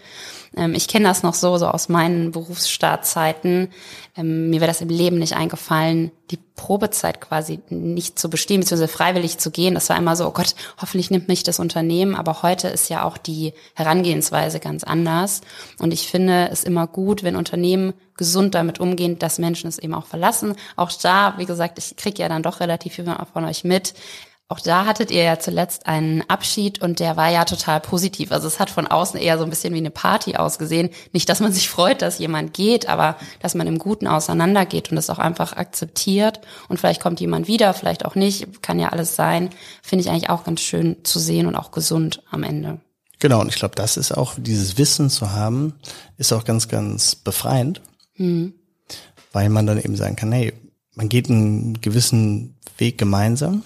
Ähm, 0.57 0.75
ich 0.75 0.88
kenne 0.88 1.07
das 1.07 1.23
noch 1.23 1.35
so, 1.35 1.59
so 1.59 1.67
aus 1.69 1.88
meinen 1.88 2.33
Berufsstartzeiten. 2.33 3.69
Ähm, 4.17 4.50
mir 4.50 4.61
wäre 4.61 4.71
das 4.71 4.81
im 4.81 4.88
Leben 4.88 5.19
nicht 5.19 5.37
eingefallen, 5.37 6.11
die 6.30 6.38
Probezeit 6.56 7.20
quasi 7.20 7.61
nicht 7.70 8.18
zu 8.18 8.28
bestehen, 8.28 8.61
beziehungsweise 8.61 8.92
freiwillig 8.92 9.38
zu 9.38 9.50
gehen. 9.50 9.75
Das 9.75 9.88
war 9.88 9.97
immer 9.97 10.16
so, 10.16 10.26
oh 10.26 10.32
Gott, 10.32 10.54
hoffentlich 10.80 11.11
nimmt 11.11 11.28
mich 11.28 11.42
das 11.42 11.58
Unternehmen. 11.58 12.14
Aber 12.14 12.42
heute 12.42 12.68
ist 12.68 12.88
ja 12.90 13.04
auch 13.04 13.16
die 13.16 13.54
Herangehensweise 13.75 14.61
ganz 14.61 14.85
anders. 14.85 15.40
Und 15.78 15.92
ich 15.92 16.08
finde 16.08 16.49
es 16.50 16.64
immer 16.64 16.87
gut, 16.87 17.23
wenn 17.23 17.37
Unternehmen 17.37 17.94
gesund 18.16 18.54
damit 18.54 18.80
umgehen, 18.80 19.18
dass 19.18 19.38
Menschen 19.38 19.68
es 19.68 19.78
eben 19.78 19.94
auch 19.94 20.06
verlassen. 20.06 20.56
Auch 20.76 20.92
da, 20.92 21.35
wie 21.38 21.47
gesagt, 21.47 21.78
ich 21.78 21.97
kriege 21.97 22.20
ja 22.23 22.28
dann 22.28 22.42
doch 22.42 22.61
relativ 22.61 22.94
viel 22.94 23.06
von 23.32 23.44
euch 23.44 23.64
mit. 23.64 23.94
Auch 24.50 24.61
da 24.61 24.87
hattet 24.87 25.11
ihr 25.11 25.25
ja 25.25 25.38
zuletzt 25.38 25.87
einen 25.87 26.23
Abschied 26.23 26.81
und 26.81 27.00
der 27.00 27.19
war 27.19 27.28
ja 27.28 27.45
total 27.45 27.81
positiv. 27.81 28.33
Also 28.33 28.47
es 28.47 28.59
hat 28.59 28.71
von 28.71 28.87
außen 28.87 29.21
eher 29.21 29.37
so 29.37 29.45
ein 29.45 29.50
bisschen 29.50 29.75
wie 29.75 29.78
eine 29.78 29.90
Party 29.90 30.37
ausgesehen. 30.37 30.88
Nicht, 31.12 31.28
dass 31.28 31.40
man 31.40 31.52
sich 31.52 31.69
freut, 31.69 32.00
dass 32.00 32.19
jemand 32.19 32.55
geht, 32.55 32.88
aber 32.88 33.19
dass 33.40 33.55
man 33.55 33.67
im 33.67 33.78
Guten 33.78 34.07
auseinandergeht 34.07 34.88
und 34.88 34.97
das 34.97 35.11
auch 35.11 35.19
einfach 35.19 35.52
akzeptiert. 35.52 36.40
Und 36.69 36.78
vielleicht 36.78 37.02
kommt 37.02 37.21
jemand 37.21 37.47
wieder, 37.47 37.75
vielleicht 37.75 38.07
auch 38.07 38.14
nicht, 38.14 38.62
kann 38.62 38.78
ja 38.78 38.88
alles 38.88 39.17
sein. 39.17 39.50
Finde 39.83 40.02
ich 40.02 40.11
eigentlich 40.11 40.31
auch 40.31 40.45
ganz 40.45 40.62
schön 40.62 40.97
zu 41.02 41.19
sehen 41.19 41.47
und 41.47 41.55
auch 41.55 41.71
gesund 41.71 42.23
am 42.31 42.43
Ende. 42.43 42.81
Genau, 43.19 43.43
und 43.43 43.49
ich 43.49 43.57
glaube, 43.57 43.75
das 43.75 43.99
ist 43.99 44.12
auch, 44.12 44.35
dieses 44.38 44.78
Wissen 44.78 45.11
zu 45.11 45.33
haben, 45.33 45.75
ist 46.17 46.33
auch 46.33 46.45
ganz, 46.45 46.69
ganz 46.69 47.17
befreiend. 47.17 47.83
Mhm. 48.17 48.55
Weil 49.31 49.50
man 49.50 49.67
dann 49.67 49.78
eben 49.78 49.97
sagen 49.97 50.17
kann, 50.17 50.33
hey, 50.33 50.55
man 50.95 51.11
geht 51.11 51.28
einen 51.28 51.83
gewissen 51.83 52.57
Weg 52.78 52.97
gemeinsam 52.97 53.62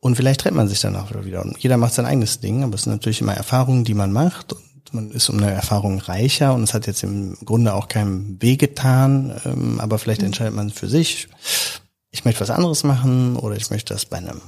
und 0.00 0.16
vielleicht 0.16 0.40
trennt 0.40 0.56
man 0.56 0.68
sich 0.68 0.80
danach 0.80 1.12
wieder. 1.24 1.42
Und 1.42 1.58
jeder 1.58 1.76
macht 1.76 1.94
sein 1.94 2.06
eigenes 2.06 2.40
Ding, 2.40 2.62
aber 2.62 2.74
es 2.74 2.82
sind 2.82 2.92
natürlich 2.92 3.20
immer 3.20 3.34
Erfahrungen, 3.34 3.84
die 3.84 3.94
man 3.94 4.12
macht. 4.12 4.52
Und 4.52 4.62
man 4.92 5.10
ist 5.10 5.28
um 5.28 5.38
eine 5.38 5.50
Erfahrung 5.50 5.98
reicher 6.00 6.54
und 6.54 6.62
es 6.62 6.74
hat 6.74 6.86
jetzt 6.86 7.02
im 7.02 7.36
Grunde 7.44 7.74
auch 7.74 7.88
keinem 7.88 8.40
Weh 8.40 8.56
getan, 8.56 9.40
ähm, 9.44 9.80
aber 9.80 9.98
vielleicht 9.98 10.20
mhm. 10.20 10.26
entscheidet 10.26 10.54
man 10.54 10.70
für 10.70 10.88
sich, 10.88 11.28
ich 12.10 12.24
möchte 12.24 12.40
was 12.40 12.50
anderes 12.50 12.84
machen 12.84 13.36
oder 13.36 13.56
ich 13.56 13.70
möchte 13.70 13.94
das 13.94 14.06
bei 14.06 14.18
einem 14.18 14.40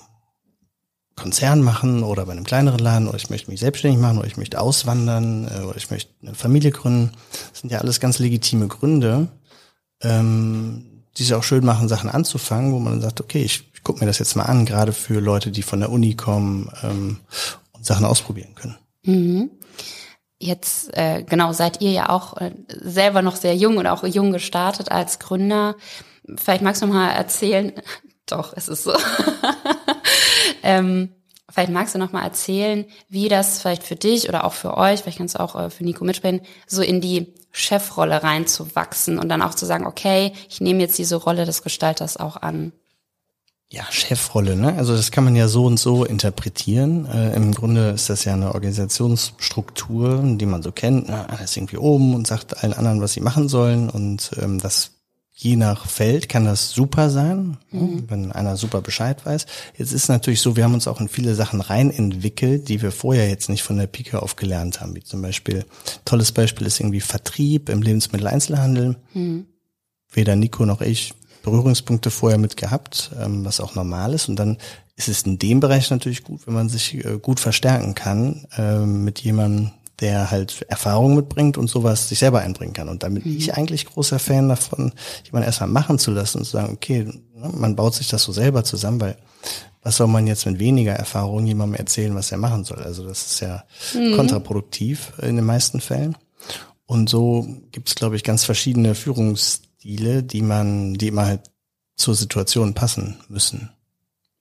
Konzern 1.16 1.62
machen 1.62 2.04
oder 2.04 2.24
bei 2.24 2.32
einem 2.32 2.44
kleineren 2.44 2.78
Laden 2.78 3.08
oder 3.08 3.16
ich 3.16 3.28
möchte 3.28 3.50
mich 3.50 3.60
selbstständig 3.60 4.00
machen 4.00 4.18
oder 4.18 4.28
ich 4.28 4.36
möchte 4.36 4.60
auswandern 4.60 5.48
äh, 5.48 5.62
oder 5.64 5.76
ich 5.76 5.90
möchte 5.90 6.12
eine 6.22 6.34
Familie 6.34 6.70
gründen. 6.70 7.12
Das 7.50 7.60
sind 7.60 7.70
ja 7.70 7.78
alles 7.78 8.00
ganz 8.00 8.18
legitime 8.20 8.68
Gründe, 8.68 9.28
ähm, 10.02 11.02
die 11.16 11.24
es 11.24 11.32
auch 11.32 11.42
schön 11.42 11.64
machen, 11.64 11.88
Sachen 11.88 12.08
anzufangen, 12.08 12.72
wo 12.72 12.78
man 12.78 12.94
dann 12.94 13.02
sagt, 13.02 13.20
okay, 13.20 13.42
ich 13.42 13.67
ich 13.78 13.84
gucke 13.84 14.00
mir 14.00 14.06
das 14.06 14.18
jetzt 14.18 14.34
mal 14.34 14.42
an, 14.42 14.66
gerade 14.66 14.92
für 14.92 15.20
Leute, 15.20 15.52
die 15.52 15.62
von 15.62 15.78
der 15.78 15.92
Uni 15.92 16.16
kommen 16.16 16.68
ähm, 16.82 17.20
und 17.72 17.86
Sachen 17.86 18.04
ausprobieren 18.04 18.56
können. 18.56 18.76
Mhm. 19.04 19.50
Jetzt, 20.40 20.96
äh, 20.96 21.22
genau, 21.22 21.52
seid 21.52 21.80
ihr 21.80 21.92
ja 21.92 22.08
auch 22.08 22.36
äh, 22.38 22.50
selber 22.68 23.22
noch 23.22 23.36
sehr 23.36 23.54
jung 23.54 23.76
oder 23.76 23.92
auch 23.92 24.02
jung 24.02 24.32
gestartet 24.32 24.90
als 24.90 25.20
Gründer. 25.20 25.76
Vielleicht 26.36 26.62
magst 26.62 26.82
du 26.82 26.86
noch 26.86 26.94
mal 26.94 27.10
erzählen, 27.10 27.72
doch, 28.26 28.52
es 28.56 28.66
ist 28.66 28.82
so. 28.82 28.94
ähm, 30.64 31.14
vielleicht 31.48 31.70
magst 31.70 31.94
du 31.94 32.00
noch 32.00 32.10
mal 32.10 32.24
erzählen, 32.24 32.84
wie 33.08 33.28
das 33.28 33.60
vielleicht 33.60 33.84
für 33.84 33.96
dich 33.96 34.28
oder 34.28 34.42
auch 34.42 34.54
für 34.54 34.76
euch, 34.76 35.02
vielleicht 35.02 35.18
kannst 35.18 35.36
du 35.36 35.40
auch 35.40 35.54
äh, 35.54 35.70
für 35.70 35.84
Nico 35.84 36.04
mitsprechen, 36.04 36.40
so 36.66 36.82
in 36.82 37.00
die 37.00 37.32
Chefrolle 37.52 38.24
reinzuwachsen 38.24 39.20
und 39.20 39.28
dann 39.28 39.40
auch 39.40 39.54
zu 39.54 39.66
sagen, 39.66 39.86
okay, 39.86 40.32
ich 40.48 40.60
nehme 40.60 40.80
jetzt 40.80 40.98
diese 40.98 41.14
Rolle 41.14 41.44
des 41.44 41.62
Gestalters 41.62 42.16
auch 42.16 42.36
an 42.36 42.72
ja, 43.70 43.84
Chefrolle, 43.90 44.56
ne? 44.56 44.74
Also 44.74 44.96
das 44.96 45.10
kann 45.10 45.24
man 45.24 45.36
ja 45.36 45.46
so 45.46 45.66
und 45.66 45.78
so 45.78 46.04
interpretieren. 46.04 47.04
Äh, 47.04 47.34
Im 47.36 47.52
Grunde 47.52 47.90
ist 47.90 48.08
das 48.08 48.24
ja 48.24 48.32
eine 48.32 48.54
Organisationsstruktur, 48.54 50.22
die 50.24 50.46
man 50.46 50.62
so 50.62 50.72
kennt. 50.72 51.08
Ne? 51.08 51.28
Einer 51.28 51.42
ist 51.42 51.56
irgendwie 51.56 51.76
oben 51.76 52.14
und 52.14 52.26
sagt 52.26 52.62
allen 52.62 52.72
anderen, 52.72 53.02
was 53.02 53.12
sie 53.12 53.20
machen 53.20 53.48
sollen. 53.48 53.90
Und 53.90 54.30
ähm, 54.40 54.58
das 54.58 54.92
je 55.34 55.56
nach 55.56 55.86
Feld 55.86 56.30
kann 56.30 56.46
das 56.46 56.70
super 56.70 57.10
sein, 57.10 57.58
ne? 57.70 57.80
mhm. 57.80 58.10
wenn 58.10 58.32
einer 58.32 58.56
super 58.56 58.80
Bescheid 58.80 59.24
weiß. 59.24 59.44
Jetzt 59.76 59.92
ist 59.92 60.08
natürlich 60.08 60.40
so, 60.40 60.56
wir 60.56 60.64
haben 60.64 60.74
uns 60.74 60.88
auch 60.88 61.00
in 61.00 61.08
viele 61.08 61.34
Sachen 61.34 61.60
rein 61.60 61.90
entwickelt, 61.90 62.68
die 62.70 62.80
wir 62.80 62.90
vorher 62.90 63.28
jetzt 63.28 63.50
nicht 63.50 63.62
von 63.62 63.76
der 63.76 63.86
Pike 63.86 64.20
auf 64.22 64.34
gelernt 64.34 64.80
haben. 64.80 64.96
Wie 64.96 65.02
zum 65.04 65.20
Beispiel, 65.20 65.66
tolles 66.06 66.32
Beispiel 66.32 66.66
ist 66.66 66.80
irgendwie 66.80 67.00
Vertrieb 67.00 67.68
im 67.68 67.82
Lebensmitteleinzelhandel. 67.82 68.96
Mhm. 69.12 69.46
Weder 70.10 70.36
Nico 70.36 70.64
noch 70.64 70.80
ich 70.80 71.12
Berührungspunkte 71.42 72.10
vorher 72.10 72.38
mit 72.38 72.56
gehabt, 72.56 73.10
ähm, 73.20 73.44
was 73.44 73.60
auch 73.60 73.74
normal 73.74 74.14
ist. 74.14 74.28
Und 74.28 74.36
dann 74.36 74.58
ist 74.96 75.08
es 75.08 75.22
in 75.22 75.38
dem 75.38 75.60
Bereich 75.60 75.90
natürlich 75.90 76.24
gut, 76.24 76.46
wenn 76.46 76.54
man 76.54 76.68
sich 76.68 77.04
äh, 77.04 77.18
gut 77.20 77.40
verstärken 77.40 77.94
kann 77.94 78.46
äh, 78.56 78.78
mit 78.80 79.20
jemandem, 79.20 79.70
der 80.00 80.30
halt 80.30 80.62
Erfahrung 80.68 81.16
mitbringt 81.16 81.58
und 81.58 81.68
sowas 81.68 82.08
sich 82.08 82.18
selber 82.18 82.40
einbringen 82.40 82.72
kann. 82.72 82.88
Und 82.88 83.02
damit 83.02 83.24
bin 83.24 83.32
mhm. 83.32 83.38
ich 83.38 83.54
eigentlich 83.54 83.86
großer 83.86 84.18
Fan 84.18 84.48
davon, 84.48 84.92
jemanden 85.24 85.46
erstmal 85.46 85.68
machen 85.68 85.98
zu 85.98 86.10
lassen 86.10 86.38
und 86.38 86.44
zu 86.44 86.52
sagen, 86.52 86.72
okay, 86.74 87.04
ne, 87.04 87.50
man 87.54 87.76
baut 87.76 87.94
sich 87.94 88.08
das 88.08 88.22
so 88.22 88.32
selber 88.32 88.64
zusammen, 88.64 89.00
weil 89.00 89.16
was 89.82 89.96
soll 89.96 90.08
man 90.08 90.26
jetzt 90.26 90.46
mit 90.46 90.58
weniger 90.58 90.92
Erfahrung 90.92 91.46
jemandem 91.46 91.76
erzählen, 91.76 92.14
was 92.14 92.32
er 92.32 92.38
machen 92.38 92.64
soll? 92.64 92.82
Also 92.82 93.06
das 93.06 93.26
ist 93.26 93.40
ja 93.40 93.64
mhm. 93.94 94.16
kontraproduktiv 94.16 95.12
in 95.22 95.36
den 95.36 95.44
meisten 95.44 95.80
Fällen. 95.80 96.16
Und 96.86 97.08
so 97.08 97.46
gibt 97.70 97.88
es, 97.88 97.94
glaube 97.94 98.16
ich, 98.16 98.24
ganz 98.24 98.44
verschiedene 98.44 98.94
Führungs 98.94 99.62
Stile, 99.88 100.22
die 100.22 100.42
man, 100.42 100.94
die 100.94 101.08
immer 101.08 101.24
halt 101.24 101.50
zur 101.96 102.14
Situation 102.14 102.74
passen 102.74 103.16
müssen. 103.28 103.70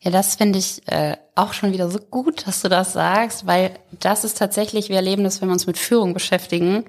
Ja, 0.02 0.12
das 0.12 0.36
finde 0.36 0.60
ich 0.60 0.86
äh, 0.88 1.16
auch 1.36 1.54
schon 1.54 1.72
wieder 1.72 1.90
so 1.90 2.00
gut, 2.00 2.46
dass 2.46 2.62
du 2.62 2.70
das 2.70 2.94
sagst, 2.94 3.48
weil 3.48 3.80
das 4.00 4.26
ist 4.26 4.38
tatsächlich, 4.38 4.90
wir 4.90 4.98
erleben 4.98 5.24
das, 5.24 5.42
wenn 5.42 5.48
wir 5.48 5.54
uns 5.54 5.66
mit 5.66 5.78
Führung 5.78 6.14
beschäftigen, 6.14 6.84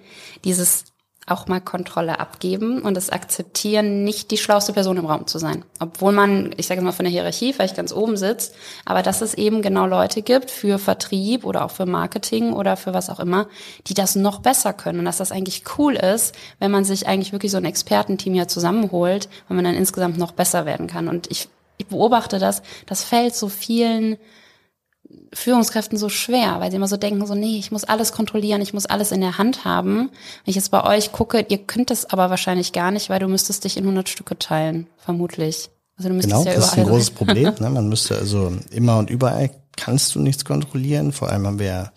dieses 0.44 0.86
auch 1.30 1.46
mal 1.46 1.60
Kontrolle 1.60 2.20
abgeben 2.20 2.82
und 2.82 2.96
es 2.96 3.10
akzeptieren, 3.10 4.04
nicht 4.04 4.30
die 4.30 4.36
schlauste 4.36 4.72
Person 4.72 4.96
im 4.96 5.06
Raum 5.06 5.26
zu 5.26 5.38
sein. 5.38 5.64
Obwohl 5.80 6.12
man, 6.12 6.54
ich 6.56 6.66
sage 6.66 6.80
mal 6.80 6.92
von 6.92 7.04
der 7.04 7.12
Hierarchie 7.12 7.52
vielleicht 7.52 7.76
ganz 7.76 7.92
oben 7.92 8.16
sitzt, 8.16 8.54
aber 8.84 9.02
dass 9.02 9.20
es 9.20 9.34
eben 9.34 9.62
genau 9.62 9.86
Leute 9.86 10.22
gibt 10.22 10.50
für 10.50 10.78
Vertrieb 10.78 11.44
oder 11.44 11.64
auch 11.64 11.70
für 11.70 11.86
Marketing 11.86 12.52
oder 12.52 12.76
für 12.76 12.94
was 12.94 13.10
auch 13.10 13.20
immer, 13.20 13.48
die 13.86 13.94
das 13.94 14.16
noch 14.16 14.40
besser 14.40 14.72
können 14.72 15.00
und 15.00 15.04
dass 15.04 15.18
das 15.18 15.32
eigentlich 15.32 15.64
cool 15.78 15.94
ist, 15.94 16.34
wenn 16.58 16.70
man 16.70 16.84
sich 16.84 17.06
eigentlich 17.06 17.32
wirklich 17.32 17.52
so 17.52 17.58
ein 17.58 17.64
Expertenteam 17.64 18.34
ja 18.34 18.48
zusammenholt, 18.48 19.28
weil 19.48 19.56
man 19.56 19.64
dann 19.64 19.74
insgesamt 19.74 20.18
noch 20.18 20.32
besser 20.32 20.66
werden 20.66 20.86
kann. 20.86 21.08
Und 21.08 21.30
ich, 21.30 21.48
ich 21.76 21.86
beobachte 21.86 22.38
das, 22.38 22.62
das 22.86 23.04
fällt 23.04 23.34
so 23.34 23.48
vielen 23.48 24.16
Führungskräften 25.32 25.98
so 25.98 26.08
schwer, 26.08 26.60
weil 26.60 26.70
sie 26.70 26.76
immer 26.76 26.88
so 26.88 26.96
denken, 26.96 27.26
so, 27.26 27.34
nee, 27.34 27.58
ich 27.58 27.70
muss 27.70 27.84
alles 27.84 28.12
kontrollieren, 28.12 28.60
ich 28.60 28.74
muss 28.74 28.86
alles 28.86 29.12
in 29.12 29.20
der 29.20 29.38
Hand 29.38 29.64
haben. 29.64 30.10
Wenn 30.44 30.50
ich 30.50 30.56
jetzt 30.56 30.70
bei 30.70 30.84
euch 30.84 31.12
gucke, 31.12 31.44
ihr 31.48 31.58
könnt 31.58 31.90
es 31.90 32.06
aber 32.06 32.30
wahrscheinlich 32.30 32.72
gar 32.72 32.90
nicht, 32.90 33.10
weil 33.10 33.20
du 33.20 33.28
müsstest 33.28 33.64
dich 33.64 33.76
in 33.76 33.84
100 33.84 34.08
Stücke 34.08 34.38
teilen, 34.38 34.86
vermutlich. 34.96 35.70
Also 35.96 36.08
du 36.08 36.14
müsstest 36.14 36.34
genau, 36.34 36.48
ja 36.48 36.56
das 36.56 36.72
ist 36.72 36.78
ein 36.78 36.86
großes 36.86 37.10
Problem. 37.10 37.54
Ne? 37.60 37.70
Man 37.70 37.88
müsste 37.88 38.16
also 38.16 38.52
immer 38.70 38.98
und 38.98 39.10
überall 39.10 39.50
kannst 39.76 40.14
du 40.14 40.20
nichts 40.20 40.44
kontrollieren. 40.44 41.12
Vor 41.12 41.28
allem 41.28 41.46
haben 41.46 41.58
wir 41.58 41.66
ja 41.66 41.92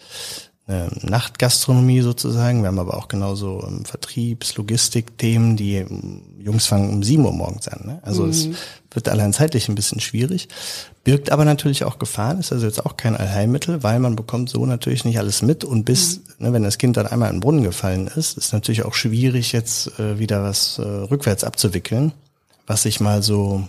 eine 0.67 0.89
Nachtgastronomie 1.01 2.01
sozusagen. 2.01 2.61
Wir 2.61 2.67
haben 2.67 2.79
aber 2.79 2.97
auch 2.97 3.07
genauso 3.07 3.63
ähm, 3.67 3.85
Vertriebs-, 3.85 4.55
Logistik-Themen, 4.55 5.57
die 5.57 5.75
ähm, 5.77 6.23
Jungs 6.39 6.65
fangen 6.65 6.89
um 6.89 7.03
sieben 7.03 7.25
Uhr 7.25 7.33
morgens 7.33 7.67
an. 7.67 7.85
Ne? 7.85 7.99
Also 8.03 8.23
mhm. 8.23 8.29
es 8.29 8.49
wird 8.91 9.09
allein 9.09 9.33
zeitlich 9.33 9.69
ein 9.69 9.75
bisschen 9.75 9.99
schwierig, 9.99 10.49
birgt 11.03 11.31
aber 11.31 11.45
natürlich 11.45 11.83
auch 11.83 11.97
Gefahren, 11.97 12.39
ist 12.39 12.51
also 12.51 12.65
jetzt 12.65 12.85
auch 12.85 12.97
kein 12.97 13.15
Allheilmittel, 13.15 13.83
weil 13.83 13.99
man 13.99 14.15
bekommt 14.15 14.49
so 14.49 14.65
natürlich 14.65 15.05
nicht 15.05 15.17
alles 15.17 15.41
mit 15.41 15.63
und 15.63 15.85
bis, 15.85 16.17
mhm. 16.17 16.45
ne, 16.45 16.53
wenn 16.53 16.63
das 16.63 16.77
Kind 16.77 16.97
dann 16.97 17.07
einmal 17.07 17.29
in 17.29 17.37
den 17.37 17.41
Brunnen 17.41 17.63
gefallen 17.63 18.07
ist, 18.07 18.37
ist 18.37 18.53
natürlich 18.53 18.83
auch 18.83 18.93
schwierig 18.93 19.53
jetzt 19.53 19.99
äh, 19.99 20.19
wieder 20.19 20.43
was 20.43 20.77
äh, 20.77 20.83
rückwärts 20.83 21.43
abzuwickeln, 21.43 22.11
was 22.67 22.83
sich 22.83 22.99
mal 22.99 23.23
so 23.23 23.67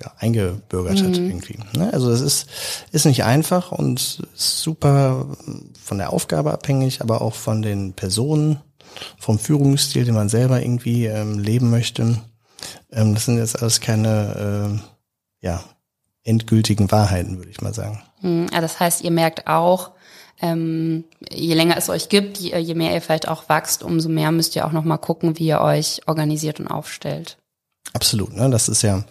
ja, 0.00 0.12
eingebürgert 0.18 1.00
mhm. 1.00 1.06
hat 1.06 1.16
irgendwie. 1.18 1.58
Ne? 1.74 1.92
Also 1.92 2.10
es 2.10 2.20
ist, 2.20 2.46
ist 2.90 3.06
nicht 3.06 3.24
einfach 3.24 3.70
und 3.70 4.26
super 4.34 5.26
von 5.82 5.98
der 5.98 6.12
Aufgabe 6.12 6.52
abhängig, 6.52 7.00
aber 7.00 7.22
auch 7.22 7.34
von 7.34 7.62
den 7.62 7.92
Personen, 7.92 8.60
vom 9.18 9.38
Führungsstil, 9.38 10.04
den 10.04 10.14
man 10.14 10.28
selber 10.28 10.60
irgendwie 10.60 11.06
ähm, 11.06 11.38
leben 11.38 11.70
möchte. 11.70 12.18
Ähm, 12.90 13.14
das 13.14 13.26
sind 13.26 13.38
jetzt 13.38 13.60
alles 13.60 13.80
keine 13.80 14.80
äh, 15.42 15.46
ja, 15.46 15.62
endgültigen 16.24 16.90
Wahrheiten, 16.90 17.38
würde 17.38 17.50
ich 17.50 17.60
mal 17.60 17.74
sagen. 17.74 18.02
Mhm. 18.20 18.48
Ja, 18.52 18.60
das 18.60 18.78
heißt, 18.80 19.02
ihr 19.02 19.10
merkt 19.10 19.46
auch, 19.46 19.92
ähm, 20.42 21.04
je 21.30 21.54
länger 21.54 21.76
es 21.76 21.90
euch 21.90 22.08
gibt, 22.08 22.38
je, 22.38 22.56
je 22.56 22.74
mehr 22.74 22.94
ihr 22.94 23.02
vielleicht 23.02 23.28
auch 23.28 23.48
wächst, 23.48 23.82
umso 23.82 24.08
mehr 24.08 24.32
müsst 24.32 24.56
ihr 24.56 24.66
auch 24.66 24.72
nochmal 24.72 24.98
gucken, 24.98 25.38
wie 25.38 25.46
ihr 25.46 25.60
euch 25.60 26.00
organisiert 26.06 26.60
und 26.60 26.68
aufstellt. 26.68 27.36
Absolut, 27.92 28.36
ne? 28.36 28.48
Das 28.50 28.68
ist 28.68 28.82
ja, 28.82 29.02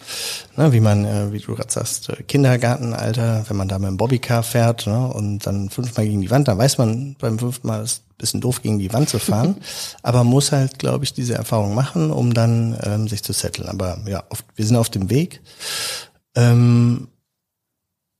ne, 0.56 0.72
wie 0.72 0.80
man, 0.80 1.04
äh, 1.04 1.32
wie 1.32 1.38
du 1.38 1.54
gerade 1.54 1.70
sagst, 1.70 2.08
äh, 2.08 2.22
Kindergartenalter, 2.22 3.44
wenn 3.48 3.56
man 3.56 3.68
da 3.68 3.78
mit 3.78 3.88
dem 3.88 3.98
Bobbycar 3.98 4.42
fährt 4.42 4.86
ne, 4.86 5.06
und 5.08 5.46
dann 5.46 5.68
fünfmal 5.68 6.06
gegen 6.06 6.22
die 6.22 6.30
Wand, 6.30 6.48
dann 6.48 6.56
weiß 6.56 6.78
man 6.78 7.14
beim 7.18 7.38
fünften 7.38 7.66
Mal, 7.66 7.82
ist 7.82 8.04
ein 8.08 8.16
bisschen 8.16 8.40
doof 8.40 8.62
gegen 8.62 8.78
die 8.78 8.92
Wand 8.92 9.10
zu 9.10 9.18
fahren, 9.18 9.56
aber 10.02 10.24
muss 10.24 10.52
halt, 10.52 10.78
glaube 10.78 11.04
ich, 11.04 11.12
diese 11.12 11.34
Erfahrung 11.34 11.74
machen, 11.74 12.10
um 12.10 12.32
dann 12.32 12.78
ähm, 12.82 13.06
sich 13.06 13.22
zu 13.22 13.34
setteln. 13.34 13.68
Aber 13.68 13.98
ja, 14.06 14.24
oft, 14.30 14.46
wir 14.56 14.64
sind 14.64 14.76
auf 14.76 14.88
dem 14.88 15.10
Weg 15.10 15.42
ähm, 16.34 17.08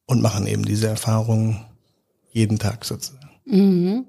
und 0.07 0.21
machen 0.21 0.47
eben 0.47 0.67
diese 0.67 0.89
Erfahrung 0.89 1.65
jeden 2.33 2.59
Tag 2.59 2.85
sozusagen. 2.85 3.20
Mhm. 3.45 4.07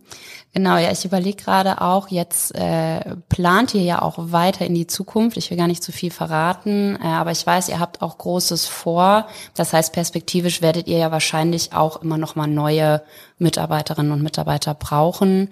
Genau, 0.54 0.78
ja, 0.78 0.92
ich 0.92 1.06
überlege 1.06 1.42
gerade 1.42 1.80
auch, 1.80 2.10
jetzt 2.10 2.54
äh, 2.56 3.16
plant 3.30 3.74
ihr 3.74 3.84
ja 3.84 4.02
auch 4.02 4.16
weiter 4.18 4.66
in 4.66 4.76
die 4.76 4.86
Zukunft. 4.86 5.38
Ich 5.38 5.50
will 5.50 5.58
gar 5.58 5.68
nicht 5.68 5.82
zu 5.82 5.94
viel 5.94 6.12
verraten, 6.12 6.98
äh, 7.02 7.08
aber 7.08 7.32
ich 7.32 7.48
weiß, 7.48 7.70
ihr 7.70 7.80
habt 7.80 8.02
auch 8.02 8.18
Großes 8.18 8.66
vor. 8.66 9.28
Das 9.56 9.72
heißt, 9.72 9.94
perspektivisch 9.94 10.62
werdet 10.62 10.88
ihr 10.88 10.98
ja 10.98 11.12
wahrscheinlich 11.12 11.72
auch 11.74 12.02
immer 12.02 12.18
noch 12.18 12.36
mal 12.36 12.48
neue 12.48 13.02
Mitarbeiterinnen 13.38 14.12
und 14.12 14.22
Mitarbeiter 14.22 14.74
brauchen. 14.74 15.50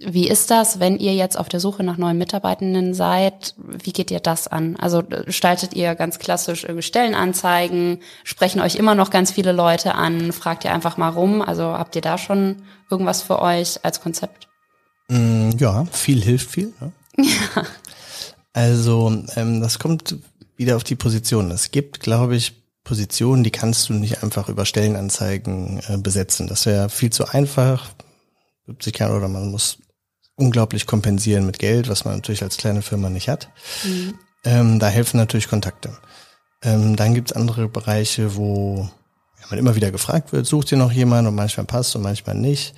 Wie 0.00 0.28
ist 0.28 0.50
das, 0.50 0.78
wenn 0.78 0.98
ihr 0.98 1.14
jetzt 1.14 1.38
auf 1.38 1.48
der 1.48 1.60
Suche 1.60 1.82
nach 1.82 1.96
neuen 1.96 2.18
Mitarbeitenden 2.18 2.94
seid? 2.94 3.54
Wie 3.56 3.92
geht 3.92 4.10
ihr 4.10 4.20
das 4.20 4.46
an? 4.46 4.76
Also 4.76 5.02
gestaltet 5.02 5.74
ihr 5.74 5.94
ganz 5.96 6.18
klassisch 6.18 6.66
Stellenanzeigen? 6.80 7.98
Sprechen 8.22 8.60
euch 8.60 8.76
immer 8.76 8.94
noch 8.94 9.10
ganz 9.10 9.32
viele 9.32 9.52
Leute 9.52 9.94
an? 9.96 10.32
Fragt 10.32 10.64
ihr 10.64 10.72
einfach 10.72 10.98
mal 10.98 11.08
rum? 11.08 11.42
Also 11.42 11.64
habt 11.64 11.96
ihr 11.96 12.02
da 12.02 12.16
schon 12.16 12.62
irgendwas 12.90 13.22
für 13.22 13.42
euch 13.42 13.84
als 13.84 14.00
Konzept? 14.00 14.48
Mm, 15.08 15.50
ja, 15.58 15.84
viel 15.86 16.22
hilft 16.22 16.50
viel. 16.50 16.72
Ja. 16.80 16.92
Also 18.52 19.12
ähm, 19.36 19.60
das 19.60 19.78
kommt 19.78 20.16
wieder 20.56 20.76
auf 20.76 20.84
die 20.84 20.96
Position. 20.96 21.50
Es 21.50 21.70
gibt, 21.70 22.00
glaube 22.00 22.36
ich, 22.36 22.54
Positionen, 22.82 23.44
die 23.44 23.50
kannst 23.50 23.88
du 23.88 23.92
nicht 23.92 24.22
einfach 24.22 24.48
über 24.48 24.64
Stellenanzeigen 24.64 25.80
äh, 25.88 25.98
besetzen. 25.98 26.46
Das 26.46 26.66
wäre 26.66 26.88
viel 26.88 27.10
zu 27.10 27.26
einfach. 27.26 27.90
Oder 28.66 29.28
man 29.28 29.50
muss 29.50 29.78
unglaublich 30.38 30.86
kompensieren 30.86 31.44
mit 31.44 31.58
Geld, 31.58 31.88
was 31.88 32.04
man 32.04 32.14
natürlich 32.14 32.42
als 32.42 32.56
kleine 32.56 32.82
Firma 32.82 33.10
nicht 33.10 33.28
hat. 33.28 33.50
Mhm. 33.84 34.14
Ähm, 34.44 34.78
da 34.78 34.88
helfen 34.88 35.18
natürlich 35.18 35.48
Kontakte. 35.48 35.90
Ähm, 36.62 36.96
dann 36.96 37.14
gibt's 37.14 37.32
andere 37.32 37.68
Bereiche, 37.68 38.36
wo 38.36 38.88
man 39.50 39.58
immer 39.58 39.74
wieder 39.74 39.90
gefragt 39.90 40.32
wird, 40.32 40.46
sucht 40.46 40.72
ihr 40.72 40.78
noch 40.78 40.92
jemand 40.92 41.26
und 41.26 41.34
manchmal 41.34 41.66
passt 41.66 41.96
und 41.96 42.02
manchmal 42.02 42.36
nicht. 42.36 42.74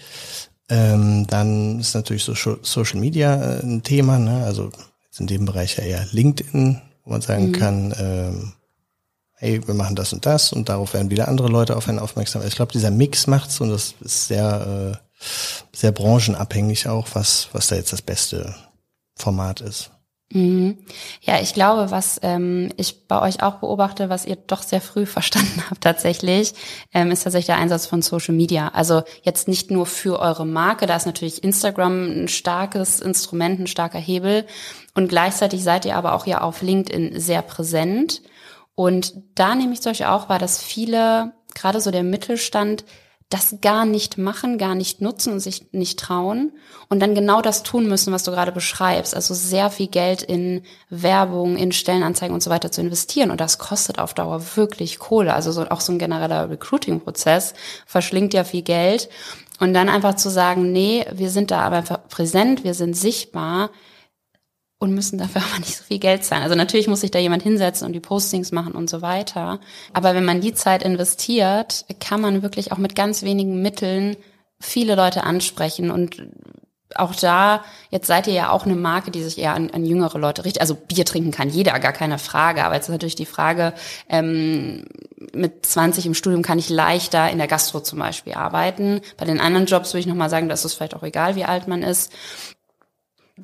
Ähm, 0.68 1.26
dann 1.26 1.80
ist 1.80 1.94
natürlich 1.94 2.24
so 2.24 2.34
Social 2.62 3.00
Media 3.00 3.34
äh, 3.34 3.62
ein 3.62 3.82
Thema, 3.82 4.18
ne? 4.18 4.44
also 4.44 4.70
jetzt 5.04 5.20
in 5.20 5.26
dem 5.26 5.44
Bereich 5.44 5.76
ja 5.76 5.84
eher 5.84 6.06
LinkedIn, 6.12 6.80
wo 7.04 7.10
man 7.10 7.20
sagen 7.20 7.48
mhm. 7.48 7.52
kann, 7.52 7.94
ähm, 7.98 8.52
hey, 9.32 9.66
wir 9.66 9.74
machen 9.74 9.96
das 9.96 10.12
und 10.12 10.26
das 10.26 10.52
und 10.52 10.68
darauf 10.68 10.94
werden 10.94 11.10
wieder 11.10 11.26
andere 11.26 11.48
Leute 11.48 11.76
auf 11.76 11.88
einen 11.88 11.98
aufmerksam. 11.98 12.42
Ich 12.46 12.54
glaube, 12.54 12.72
dieser 12.72 12.90
Mix 12.90 13.26
macht's 13.26 13.60
und 13.60 13.70
das 13.70 13.94
ist 14.00 14.28
sehr 14.28 14.94
äh, 14.94 15.24
sehr 15.80 15.92
branchenabhängig 15.92 16.88
auch, 16.88 17.08
was, 17.14 17.48
was 17.52 17.68
da 17.68 17.76
jetzt 17.76 17.92
das 17.92 18.02
beste 18.02 18.54
Format 19.16 19.62
ist. 19.62 19.90
Mhm. 20.32 20.76
Ja, 21.22 21.40
ich 21.40 21.54
glaube, 21.54 21.90
was 21.90 22.20
ähm, 22.22 22.70
ich 22.76 23.08
bei 23.08 23.20
euch 23.20 23.42
auch 23.42 23.56
beobachte, 23.56 24.10
was 24.10 24.26
ihr 24.26 24.36
doch 24.36 24.62
sehr 24.62 24.82
früh 24.82 25.06
verstanden 25.16 25.64
habt 25.68 25.80
tatsächlich, 25.80 26.52
ähm, 26.92 27.10
ist 27.10 27.24
tatsächlich 27.24 27.46
der 27.46 27.56
Einsatz 27.56 27.86
von 27.86 28.02
Social 28.02 28.34
Media. 28.34 28.68
Also 28.68 29.02
jetzt 29.22 29.48
nicht 29.48 29.70
nur 29.70 29.86
für 29.86 30.20
eure 30.20 30.46
Marke, 30.46 30.86
da 30.86 30.96
ist 30.96 31.06
natürlich 31.06 31.42
Instagram 31.42 32.24
ein 32.24 32.28
starkes 32.28 33.00
Instrument, 33.00 33.60
ein 33.60 33.66
starker 33.66 33.98
Hebel. 33.98 34.46
Und 34.94 35.08
gleichzeitig 35.08 35.64
seid 35.64 35.86
ihr 35.86 35.96
aber 35.96 36.12
auch 36.12 36.26
ja 36.26 36.42
auf 36.42 36.60
LinkedIn 36.60 37.18
sehr 37.18 37.40
präsent. 37.40 38.20
Und 38.74 39.14
da 39.34 39.54
nehme 39.54 39.72
ich 39.72 39.80
zum 39.80 39.90
Beispiel 39.90 40.06
auch 40.06 40.28
wahr, 40.28 40.38
dass 40.38 40.62
viele, 40.62 41.32
gerade 41.54 41.80
so 41.80 41.90
der 41.90 42.02
Mittelstand, 42.02 42.84
das 43.30 43.58
gar 43.62 43.86
nicht 43.86 44.18
machen, 44.18 44.58
gar 44.58 44.74
nicht 44.74 45.00
nutzen 45.00 45.32
und 45.32 45.40
sich 45.40 45.72
nicht 45.72 46.00
trauen 46.00 46.52
und 46.88 46.98
dann 47.00 47.14
genau 47.14 47.40
das 47.40 47.62
tun 47.62 47.86
müssen, 47.86 48.12
was 48.12 48.24
du 48.24 48.32
gerade 48.32 48.50
beschreibst. 48.50 49.14
Also 49.14 49.34
sehr 49.34 49.70
viel 49.70 49.86
Geld 49.86 50.22
in 50.22 50.62
Werbung, 50.90 51.56
in 51.56 51.70
Stellenanzeigen 51.70 52.34
und 52.34 52.42
so 52.42 52.50
weiter 52.50 52.72
zu 52.72 52.80
investieren. 52.80 53.30
Und 53.30 53.40
das 53.40 53.58
kostet 53.58 54.00
auf 54.00 54.14
Dauer 54.14 54.56
wirklich 54.56 54.98
Kohle. 54.98 55.32
Also 55.32 55.52
so, 55.52 55.62
auch 55.70 55.80
so 55.80 55.92
ein 55.92 56.00
genereller 56.00 56.50
Recruiting-Prozess 56.50 57.54
verschlingt 57.86 58.34
ja 58.34 58.42
viel 58.42 58.62
Geld. 58.62 59.08
Und 59.60 59.74
dann 59.74 59.88
einfach 59.88 60.16
zu 60.16 60.28
sagen, 60.28 60.72
nee, 60.72 61.06
wir 61.12 61.30
sind 61.30 61.52
da 61.52 61.60
aber 61.60 61.76
einfach 61.76 62.08
präsent, 62.08 62.64
wir 62.64 62.74
sind 62.74 62.96
sichtbar, 62.96 63.70
und 64.80 64.92
müssen 64.92 65.18
dafür 65.18 65.42
aber 65.48 65.60
nicht 65.60 65.76
so 65.76 65.84
viel 65.84 66.00
Geld 66.00 66.24
zahlen. 66.24 66.42
Also 66.42 66.56
natürlich 66.56 66.88
muss 66.88 67.02
sich 67.02 67.12
da 67.12 67.20
jemand 67.20 67.44
hinsetzen 67.44 67.86
und 67.86 67.92
die 67.92 68.00
Postings 68.00 68.50
machen 68.50 68.72
und 68.72 68.90
so 68.90 69.02
weiter. 69.02 69.60
Aber 69.92 70.16
wenn 70.16 70.24
man 70.24 70.40
die 70.40 70.54
Zeit 70.54 70.82
investiert, 70.82 71.84
kann 72.00 72.20
man 72.20 72.42
wirklich 72.42 72.72
auch 72.72 72.78
mit 72.78 72.96
ganz 72.96 73.22
wenigen 73.22 73.62
Mitteln 73.62 74.16
viele 74.58 74.96
Leute 74.96 75.22
ansprechen 75.22 75.90
und 75.90 76.22
auch 76.96 77.14
da, 77.14 77.64
jetzt 77.90 78.08
seid 78.08 78.26
ihr 78.26 78.32
ja 78.32 78.50
auch 78.50 78.66
eine 78.66 78.74
Marke, 78.74 79.12
die 79.12 79.22
sich 79.22 79.38
eher 79.38 79.54
an, 79.54 79.70
an 79.70 79.84
jüngere 79.84 80.18
Leute 80.18 80.44
richtet. 80.44 80.60
Also 80.60 80.74
Bier 80.74 81.04
trinken 81.04 81.30
kann 81.30 81.48
jeder, 81.48 81.78
gar 81.78 81.92
keine 81.92 82.18
Frage. 82.18 82.64
Aber 82.64 82.74
jetzt 82.74 82.88
ist 82.88 82.92
natürlich 82.92 83.14
die 83.14 83.26
Frage, 83.26 83.74
ähm, 84.08 84.86
mit 85.32 85.64
20 85.64 86.06
im 86.06 86.14
Studium 86.14 86.42
kann 86.42 86.58
ich 86.58 86.68
leichter 86.68 87.30
in 87.30 87.38
der 87.38 87.46
Gastro 87.46 87.78
zum 87.78 88.00
Beispiel 88.00 88.34
arbeiten. 88.34 89.02
Bei 89.16 89.24
den 89.24 89.38
anderen 89.38 89.66
Jobs 89.66 89.92
würde 89.92 90.00
ich 90.00 90.06
nochmal 90.06 90.30
sagen, 90.30 90.48
dass 90.48 90.64
es 90.64 90.74
vielleicht 90.74 90.96
auch 90.96 91.04
egal, 91.04 91.36
wie 91.36 91.44
alt 91.44 91.68
man 91.68 91.84
ist 91.84 92.12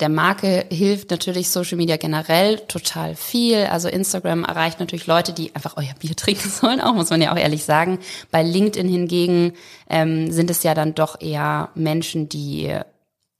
der 0.00 0.08
Marke 0.08 0.66
hilft 0.70 1.10
natürlich 1.10 1.50
Social 1.50 1.76
Media 1.76 1.96
generell 1.96 2.58
total 2.58 3.14
viel. 3.14 3.64
Also 3.64 3.88
Instagram 3.88 4.44
erreicht 4.44 4.78
natürlich 4.78 5.06
Leute, 5.06 5.32
die 5.32 5.54
einfach 5.54 5.76
euer 5.76 5.94
Bier 5.98 6.14
trinken 6.16 6.48
sollen, 6.48 6.80
auch 6.80 6.94
muss 6.94 7.10
man 7.10 7.22
ja 7.22 7.32
auch 7.32 7.38
ehrlich 7.38 7.64
sagen. 7.64 7.98
Bei 8.30 8.42
LinkedIn 8.42 8.88
hingegen 8.88 9.54
ähm, 9.88 10.30
sind 10.30 10.50
es 10.50 10.62
ja 10.62 10.74
dann 10.74 10.94
doch 10.94 11.20
eher 11.20 11.70
Menschen, 11.74 12.28
die 12.28 12.72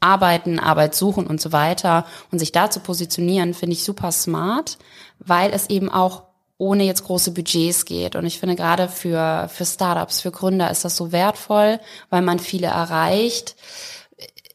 arbeiten, 0.00 0.58
Arbeit 0.58 0.94
suchen 0.94 1.26
und 1.26 1.40
so 1.40 1.52
weiter. 1.52 2.06
Und 2.30 2.38
sich 2.38 2.52
da 2.52 2.70
zu 2.70 2.80
positionieren, 2.80 3.54
finde 3.54 3.74
ich 3.74 3.84
super 3.84 4.12
smart, 4.12 4.78
weil 5.18 5.52
es 5.52 5.68
eben 5.68 5.90
auch 5.90 6.22
ohne 6.58 6.84
jetzt 6.84 7.04
große 7.04 7.32
Budgets 7.32 7.84
geht. 7.84 8.16
Und 8.16 8.24
ich 8.24 8.38
finde 8.38 8.56
gerade 8.56 8.88
für, 8.88 9.48
für 9.52 9.66
Startups, 9.66 10.22
für 10.22 10.30
Gründer 10.30 10.70
ist 10.70 10.86
das 10.86 10.96
so 10.96 11.12
wertvoll, 11.12 11.80
weil 12.08 12.22
man 12.22 12.38
viele 12.38 12.68
erreicht 12.68 13.56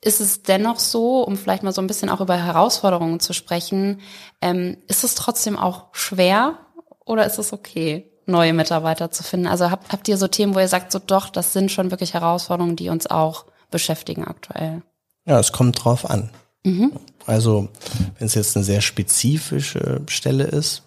ist 0.01 0.19
es 0.19 0.41
dennoch 0.41 0.79
so, 0.79 1.23
um 1.23 1.37
vielleicht 1.37 1.63
mal 1.63 1.71
so 1.71 1.81
ein 1.81 1.87
bisschen 1.87 2.09
auch 2.09 2.21
über 2.21 2.35
Herausforderungen 2.35 3.19
zu 3.19 3.33
sprechen, 3.33 4.01
ähm, 4.41 4.77
ist 4.87 5.03
es 5.03 5.15
trotzdem 5.15 5.57
auch 5.57 5.85
schwer 5.91 6.57
oder 7.05 7.25
ist 7.25 7.37
es 7.37 7.53
okay, 7.53 8.11
neue 8.25 8.53
Mitarbeiter 8.53 9.11
zu 9.11 9.23
finden? 9.23 9.47
Also 9.47 9.69
habt, 9.69 9.91
habt 9.91 10.07
ihr 10.07 10.17
so 10.17 10.27
Themen, 10.27 10.55
wo 10.55 10.59
ihr 10.59 10.67
sagt, 10.67 10.91
so 10.91 10.99
doch, 10.99 11.29
das 11.29 11.53
sind 11.53 11.71
schon 11.71 11.91
wirklich 11.91 12.13
Herausforderungen, 12.15 12.75
die 12.75 12.89
uns 12.89 13.07
auch 13.07 13.45
beschäftigen 13.69 14.25
aktuell? 14.25 14.81
Ja, 15.25 15.39
es 15.39 15.51
kommt 15.51 15.83
drauf 15.83 16.09
an. 16.09 16.31
Mhm. 16.63 16.93
Also 17.27 17.69
wenn 18.17 18.27
es 18.27 18.35
jetzt 18.35 18.55
eine 18.55 18.65
sehr 18.65 18.81
spezifische 18.81 20.01
Stelle 20.07 20.45
ist, 20.45 20.83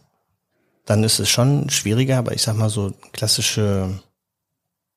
dann 0.86 1.04
ist 1.04 1.20
es 1.20 1.30
schon 1.30 1.70
schwieriger, 1.70 2.18
aber 2.18 2.32
ich 2.32 2.42
sag 2.42 2.56
mal 2.56 2.68
so 2.68 2.92
klassische 3.12 4.00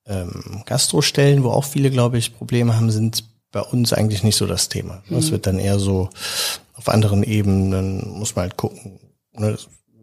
ähm, 0.05 0.63
Gastrostellen, 0.65 1.43
wo 1.43 1.51
auch 1.51 1.63
viele, 1.63 1.91
glaube 1.91 2.17
ich, 2.17 2.35
Probleme 2.35 2.75
haben, 2.75 2.89
sind 2.91 3.23
bei 3.51 3.61
uns 3.61 3.93
eigentlich 3.93 4.23
nicht 4.23 4.35
so 4.35 4.45
das 4.45 4.69
Thema. 4.69 5.03
Es 5.09 5.27
mhm. 5.27 5.31
wird 5.31 5.47
dann 5.47 5.59
eher 5.59 5.79
so 5.79 6.09
auf 6.73 6.89
anderen 6.89 7.23
Ebenen, 7.23 8.17
muss 8.19 8.35
man 8.35 8.43
halt 8.43 8.57
gucken. 8.57 8.99
Ne? 9.33 9.57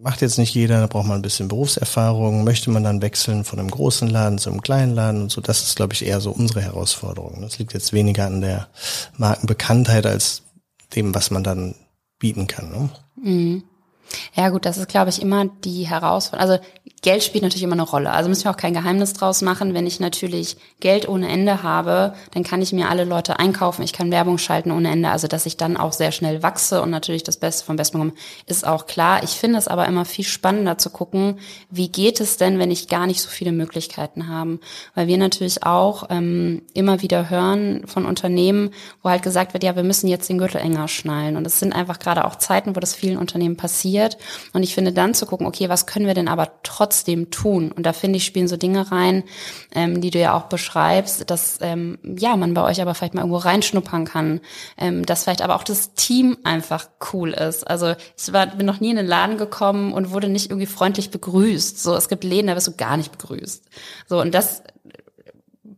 macht 0.05 0.21
jetzt 0.21 0.37
nicht 0.37 0.55
jeder, 0.55 0.81
da 0.81 0.87
braucht 0.87 1.07
man 1.07 1.19
ein 1.19 1.23
bisschen 1.23 1.49
Berufserfahrung. 1.49 2.45
Möchte 2.45 2.71
man 2.71 2.85
dann 2.85 3.01
wechseln 3.01 3.43
von 3.43 3.59
einem 3.59 3.71
großen 3.71 4.07
Laden 4.07 4.39
zu 4.39 4.51
einem 4.51 4.61
kleinen 4.61 4.95
Laden 4.95 5.23
und 5.23 5.33
so? 5.33 5.41
Das 5.41 5.63
ist, 5.63 5.77
glaube 5.77 5.95
ich, 5.95 6.05
eher 6.05 6.21
so 6.21 6.31
unsere 6.31 6.61
Herausforderung. 6.61 7.41
Das 7.41 7.59
liegt 7.59 7.73
jetzt 7.73 7.95
weniger 7.95 8.27
an 8.27 8.43
der 8.43 8.69
Markenbekanntheit 9.17 10.05
als 10.05 10.43
dem, 10.95 11.15
was 11.15 11.31
man 11.31 11.43
dann 11.43 11.75
bieten 12.19 12.47
kann. 12.47 12.71
Ne? 12.71 12.91
Mhm. 13.17 13.65
Ja 14.35 14.51
gut, 14.51 14.67
das 14.67 14.77
ist, 14.77 14.89
glaube 14.89 15.09
ich, 15.09 15.23
immer 15.23 15.47
die 15.65 15.89
Herausforderung. 15.89 16.53
Also 16.53 16.65
Geld 17.05 17.23
spielt 17.23 17.45
natürlich 17.45 17.63
immer 17.63 17.75
eine 17.75 17.83
Rolle. 17.83 18.13
Also 18.13 18.31
müssen 18.31 18.45
wir 18.45 18.51
auch 18.51 18.57
kein 18.57 18.73
Geheimnis 18.73 19.13
draus 19.13 19.43
machen. 19.43 19.75
Wenn 19.75 19.87
ich 19.87 20.01
natürlich 20.01 20.57
Geld 20.81 21.07
ohne 21.07 21.29
Ende 21.29 21.63
habe, 21.63 22.15
dann 22.33 22.45
kann 22.45 22.63
ich 22.63 22.73
mir 22.73 22.89
alle 22.89 23.05
Leute 23.05 23.39
einkaufen. 23.39 23.83
Ich 23.83 23.93
kann 23.93 24.11
Werbung 24.11 24.39
schalten 24.39 24.71
ohne 24.71 24.91
Ende. 24.91 25.11
Also 25.11 25.29
dass 25.29 25.45
ich 25.45 25.59
dann 25.59 25.77
auch 25.77 25.93
sehr 25.93 26.13
schnell 26.13 26.43
wachse 26.43 26.81
und 26.81 26.89
natürlich 26.89 27.23
das 27.23 27.37
Beste 27.37 27.67
vom 27.67 27.77
Besten 27.77 27.99
bekomme, 27.99 28.15
ist 28.47 28.67
auch 28.67 28.87
klar. 28.87 29.23
Ich 29.23 29.33
finde 29.33 29.59
es 29.59 29.69
aber 29.69 29.85
immer 29.85 30.07
viel 30.07 30.25
spannender 30.25 30.79
zu 30.79 30.89
gucken, 30.89 31.41
wie 31.69 31.91
geht 31.91 32.21
es 32.21 32.39
denn, 32.39 32.59
wenn 32.59 32.71
ich 32.71 32.89
gar 32.89 33.07
nicht 33.07 33.21
so 33.21 33.29
viele 33.29 33.53
Möglichkeiten 33.53 34.29
habe. 34.29 34.59
Weil 34.95 35.07
wir 35.07 35.19
natürlich 35.19 35.63
auch 35.63 36.05
ähm, 36.09 36.63
immer 36.73 37.03
wieder 37.03 37.29
hören 37.29 37.87
von 37.87 38.07
Unternehmen, 38.07 38.71
wo 39.03 39.11
halt 39.11 39.23
gesagt 39.23 39.53
wird, 39.53 39.63
ja, 39.63 39.77
wir 39.77 39.85
müssen 39.85 40.09
jetzt 40.09 40.31
den 40.31 40.39
Gürtel 40.39 40.63
enger 40.63 40.89
schnallen. 40.89 41.37
Und 41.37 41.47
es 41.47 41.61
sind 41.61 41.75
einfach 41.75 41.99
gerade 41.99 42.25
auch 42.25 42.37
Zeiten, 42.37 42.75
wo 42.75 42.81
das 42.81 42.95
vielen 42.95 43.19
Unternehmen 43.19 43.59
passiert. 43.59 44.17
Und 44.55 44.63
ich 44.63 44.75
finde 44.75 44.95
dann 44.95 45.13
zu 45.13 45.27
gucken, 45.27 45.47
okay, 45.47 45.69
was 45.69 45.87
können 45.87 46.07
wir 46.07 46.15
denn 46.15 46.29
aber 46.29 46.49
trotzdem 46.63 46.94
trotzdem 46.95 47.31
tun. 47.31 47.73
Und 47.73 47.85
da 47.85 47.93
finde 47.93 48.19
ich, 48.19 48.25
spielen 48.25 48.49
so 48.49 48.57
Dinge 48.57 48.91
rein, 48.93 49.25
ähm, 49.75 50.01
die 50.01 50.11
du 50.11 50.19
ja 50.21 50.35
auch 50.35 50.45
beschreibst, 50.45 51.29
dass 51.29 51.59
ähm, 51.61 51.99
ja 52.05 52.37
man 52.37 52.55
bei 52.55 52.63
euch 52.63 52.81
aber 52.81 52.95
vielleicht 52.95 53.15
mal 53.15 53.23
irgendwo 53.23 53.39
reinschnuppern 53.39 54.05
kann, 54.05 54.41
ähm, 54.79 55.05
dass 55.05 55.25
vielleicht 55.25 55.43
aber 55.43 55.57
auch 55.57 55.65
das 55.65 55.95
Team 55.95 56.37
einfach 56.45 56.89
cool 57.13 57.31
ist. 57.31 57.69
Also 57.69 57.95
ich 58.17 58.33
war, 58.33 58.47
bin 58.47 58.67
noch 58.67 58.81
nie 58.81 58.91
in 58.91 58.97
den 58.97 59.07
Laden 59.07 59.39
gekommen 59.39 59.93
und 59.93 60.13
wurde 60.13 60.29
nicht 60.29 60.51
irgendwie 60.51 60.67
freundlich 60.67 61.11
begrüßt. 61.11 61.83
So, 61.83 61.97
es 61.97 62.09
gibt 62.09 62.23
Läden, 62.23 62.47
da 62.47 62.55
wirst 62.55 62.69
du 62.69 62.77
gar 62.77 62.97
nicht 62.97 63.11
begrüßt. 63.11 63.65
So, 64.09 64.21
und 64.21 64.33
das 64.33 64.63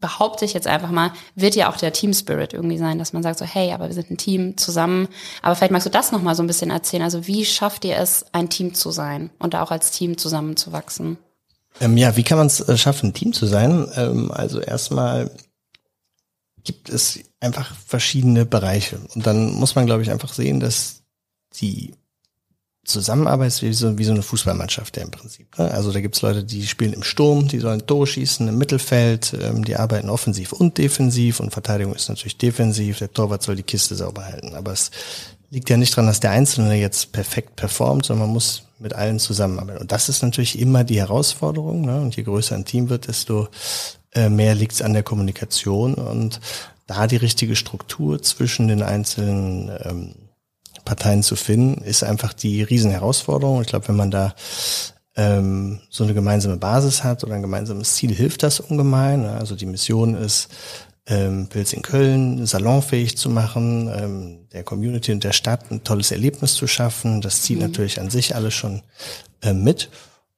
behaupte 0.00 0.44
ich 0.44 0.52
jetzt 0.52 0.66
einfach 0.66 0.90
mal, 0.90 1.12
wird 1.34 1.54
ja 1.54 1.70
auch 1.70 1.76
der 1.76 1.92
Team 1.92 2.12
Spirit 2.12 2.52
irgendwie 2.52 2.78
sein, 2.78 2.98
dass 2.98 3.12
man 3.12 3.22
sagt 3.22 3.38
so, 3.38 3.44
hey, 3.44 3.72
aber 3.72 3.86
wir 3.86 3.94
sind 3.94 4.10
ein 4.10 4.16
Team 4.16 4.56
zusammen. 4.56 5.08
Aber 5.42 5.54
vielleicht 5.54 5.72
magst 5.72 5.86
du 5.86 5.90
das 5.90 6.12
nochmal 6.12 6.34
so 6.34 6.42
ein 6.42 6.46
bisschen 6.46 6.70
erzählen. 6.70 7.02
Also 7.02 7.26
wie 7.26 7.44
schafft 7.44 7.84
ihr 7.84 7.96
es, 7.96 8.26
ein 8.32 8.48
Team 8.48 8.74
zu 8.74 8.90
sein 8.90 9.30
und 9.38 9.54
auch 9.54 9.70
als 9.70 9.90
Team 9.90 10.18
zusammenzuwachsen? 10.18 11.18
Ähm, 11.80 11.96
ja, 11.96 12.16
wie 12.16 12.22
kann 12.22 12.38
man 12.38 12.46
es 12.46 12.60
äh, 12.60 12.76
schaffen, 12.76 13.10
ein 13.10 13.14
Team 13.14 13.32
zu 13.32 13.46
sein? 13.46 13.88
Ähm, 13.96 14.30
also 14.30 14.60
erstmal 14.60 15.30
gibt 16.64 16.88
es 16.88 17.20
einfach 17.40 17.74
verschiedene 17.74 18.44
Bereiche. 18.44 18.98
Und 19.14 19.26
dann 19.26 19.52
muss 19.52 19.74
man, 19.74 19.86
glaube 19.86 20.02
ich, 20.02 20.10
einfach 20.10 20.32
sehen, 20.32 20.60
dass 20.60 21.02
die 21.54 21.94
Zusammenarbeit 22.86 23.48
ist 23.48 23.62
wie 23.62 23.72
so, 23.72 23.98
wie 23.98 24.04
so 24.04 24.12
eine 24.12 24.22
Fußballmannschaft 24.22 24.96
ja 24.96 25.02
im 25.02 25.10
Prinzip. 25.10 25.58
Ne? 25.58 25.70
Also 25.70 25.92
da 25.92 26.00
gibt's 26.00 26.22
Leute, 26.22 26.44
die 26.44 26.66
spielen 26.66 26.92
im 26.92 27.02
Sturm, 27.02 27.48
die 27.48 27.58
sollen 27.58 27.86
Tore 27.86 28.06
schießen, 28.06 28.48
im 28.48 28.58
Mittelfeld, 28.58 29.36
ähm, 29.40 29.64
die 29.64 29.76
arbeiten 29.76 30.08
offensiv 30.08 30.52
und 30.52 30.78
defensiv 30.78 31.40
und 31.40 31.52
Verteidigung 31.52 31.94
ist 31.94 32.08
natürlich 32.08 32.38
defensiv, 32.38 32.98
der 32.98 33.12
Torwart 33.12 33.42
soll 33.42 33.56
die 33.56 33.62
Kiste 33.62 33.94
sauber 33.94 34.24
halten. 34.24 34.54
Aber 34.54 34.72
es 34.72 34.90
liegt 35.50 35.68
ja 35.68 35.76
nicht 35.76 35.96
dran, 35.96 36.06
dass 36.06 36.20
der 36.20 36.30
Einzelne 36.30 36.74
jetzt 36.74 37.12
perfekt 37.12 37.56
performt, 37.56 38.06
sondern 38.06 38.28
man 38.28 38.34
muss 38.34 38.62
mit 38.78 38.94
allen 38.94 39.18
zusammenarbeiten. 39.18 39.80
Und 39.80 39.92
das 39.92 40.08
ist 40.08 40.22
natürlich 40.22 40.58
immer 40.58 40.84
die 40.84 40.98
Herausforderung. 40.98 41.82
Ne? 41.84 42.00
Und 42.00 42.16
je 42.16 42.22
größer 42.22 42.54
ein 42.54 42.64
Team 42.64 42.88
wird, 42.88 43.08
desto 43.08 43.48
äh, 44.14 44.28
mehr 44.28 44.54
liegt's 44.54 44.82
an 44.82 44.92
der 44.92 45.02
Kommunikation 45.02 45.94
und 45.94 46.40
da 46.86 47.06
die 47.06 47.16
richtige 47.16 47.56
Struktur 47.56 48.22
zwischen 48.22 48.68
den 48.68 48.82
einzelnen 48.82 49.70
ähm, 49.82 50.14
Parteien 50.86 51.22
zu 51.22 51.36
finden, 51.36 51.82
ist 51.82 52.02
einfach 52.02 52.32
die 52.32 52.62
Riesenherausforderung. 52.62 53.60
Ich 53.60 53.66
glaube, 53.66 53.88
wenn 53.88 53.96
man 53.96 54.10
da 54.10 54.34
ähm, 55.16 55.80
so 55.90 56.04
eine 56.04 56.14
gemeinsame 56.14 56.56
Basis 56.56 57.04
hat 57.04 57.22
oder 57.24 57.34
ein 57.34 57.42
gemeinsames 57.42 57.94
Ziel, 57.96 58.14
hilft 58.14 58.42
das 58.42 58.60
ungemein. 58.60 59.26
Also 59.26 59.54
die 59.54 59.66
Mission 59.66 60.14
ist, 60.14 60.48
ähm, 61.06 61.48
Pilz 61.48 61.72
in 61.72 61.82
Köln 61.82 62.46
salonfähig 62.46 63.16
zu 63.16 63.28
machen, 63.30 63.88
ähm, 63.94 64.48
der 64.52 64.64
Community 64.64 65.12
und 65.12 65.22
der 65.22 65.32
Stadt 65.32 65.70
ein 65.70 65.84
tolles 65.84 66.10
Erlebnis 66.10 66.54
zu 66.54 66.66
schaffen. 66.66 67.20
Das 67.20 67.42
zieht 67.42 67.58
mhm. 67.58 67.66
natürlich 67.66 68.00
an 68.00 68.10
sich 68.10 68.34
alles 68.34 68.54
schon 68.54 68.82
äh, 69.42 69.52
mit. 69.52 69.90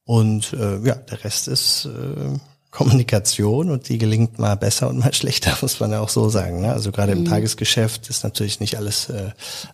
Und 0.04 0.52
äh, 0.54 0.78
ja, 0.80 0.94
der 0.94 1.24
Rest 1.24 1.48
ist 1.48 1.86
äh, 1.86 2.38
Kommunikation 2.78 3.72
und 3.72 3.88
die 3.88 3.98
gelingt 3.98 4.38
mal 4.38 4.54
besser 4.54 4.88
und 4.88 4.98
mal 4.98 5.12
schlechter, 5.20 5.58
muss 5.60 5.80
man 5.80 5.90
ja 5.90 5.98
auch 5.98 6.08
so 6.08 6.28
sagen. 6.28 6.60
Ne? 6.60 6.72
Also 6.72 6.92
gerade 6.92 7.10
im 7.10 7.22
mhm. 7.22 7.24
Tagesgeschäft 7.24 8.08
ist 8.08 8.22
natürlich 8.22 8.60
nicht 8.60 8.76
alles 8.76 9.08
äh, 9.08 9.32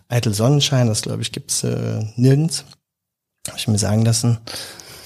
eitel 0.09 0.33
Sonnenschein, 0.33 0.87
das 0.87 1.03
glaube 1.03 1.21
ich 1.21 1.31
gibt's 1.31 1.63
äh, 1.63 2.03
nirgends, 2.15 2.65
habe 3.47 3.59
ich 3.59 3.67
mir 3.67 3.77
sagen 3.77 4.03
lassen. 4.03 4.39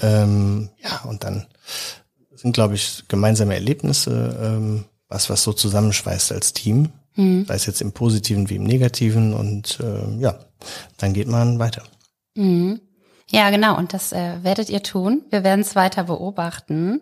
Ähm, 0.02 0.70
ja, 0.82 1.02
und 1.10 1.26
dann 1.26 1.46
sind, 2.34 2.54
glaube 2.54 2.76
ich, 2.76 3.04
gemeinsame 3.10 3.56
Erlebnisse, 3.56 4.40
ähm, 4.42 4.86
was, 5.10 5.30
was 5.30 5.44
so 5.44 5.52
zusammenschweißt 5.52 6.32
als 6.32 6.54
Team, 6.54 6.94
mhm. 7.18 7.48
sei 7.48 7.56
es 7.56 7.66
jetzt 7.66 7.82
im 7.82 7.92
Positiven 7.92 8.50
wie 8.50 8.56
im 8.56 8.64
Negativen 8.64 9.34
und 9.34 9.78
äh, 9.82 10.22
ja, 10.22 10.40
dann 10.96 11.12
geht 11.12 11.28
man 11.28 11.60
weiter. 11.60 11.84
Mhm. 12.36 12.80
Ja, 13.32 13.52
genau. 13.52 13.78
Und 13.78 13.94
das 13.94 14.12
äh, 14.12 14.44
werdet 14.44 14.72
ihr 14.72 14.82
tun. 14.82 15.24
Wir 15.30 15.44
werden 15.44 15.62
es 15.62 15.76
weiter 15.76 16.06
beobachten. 16.06 17.02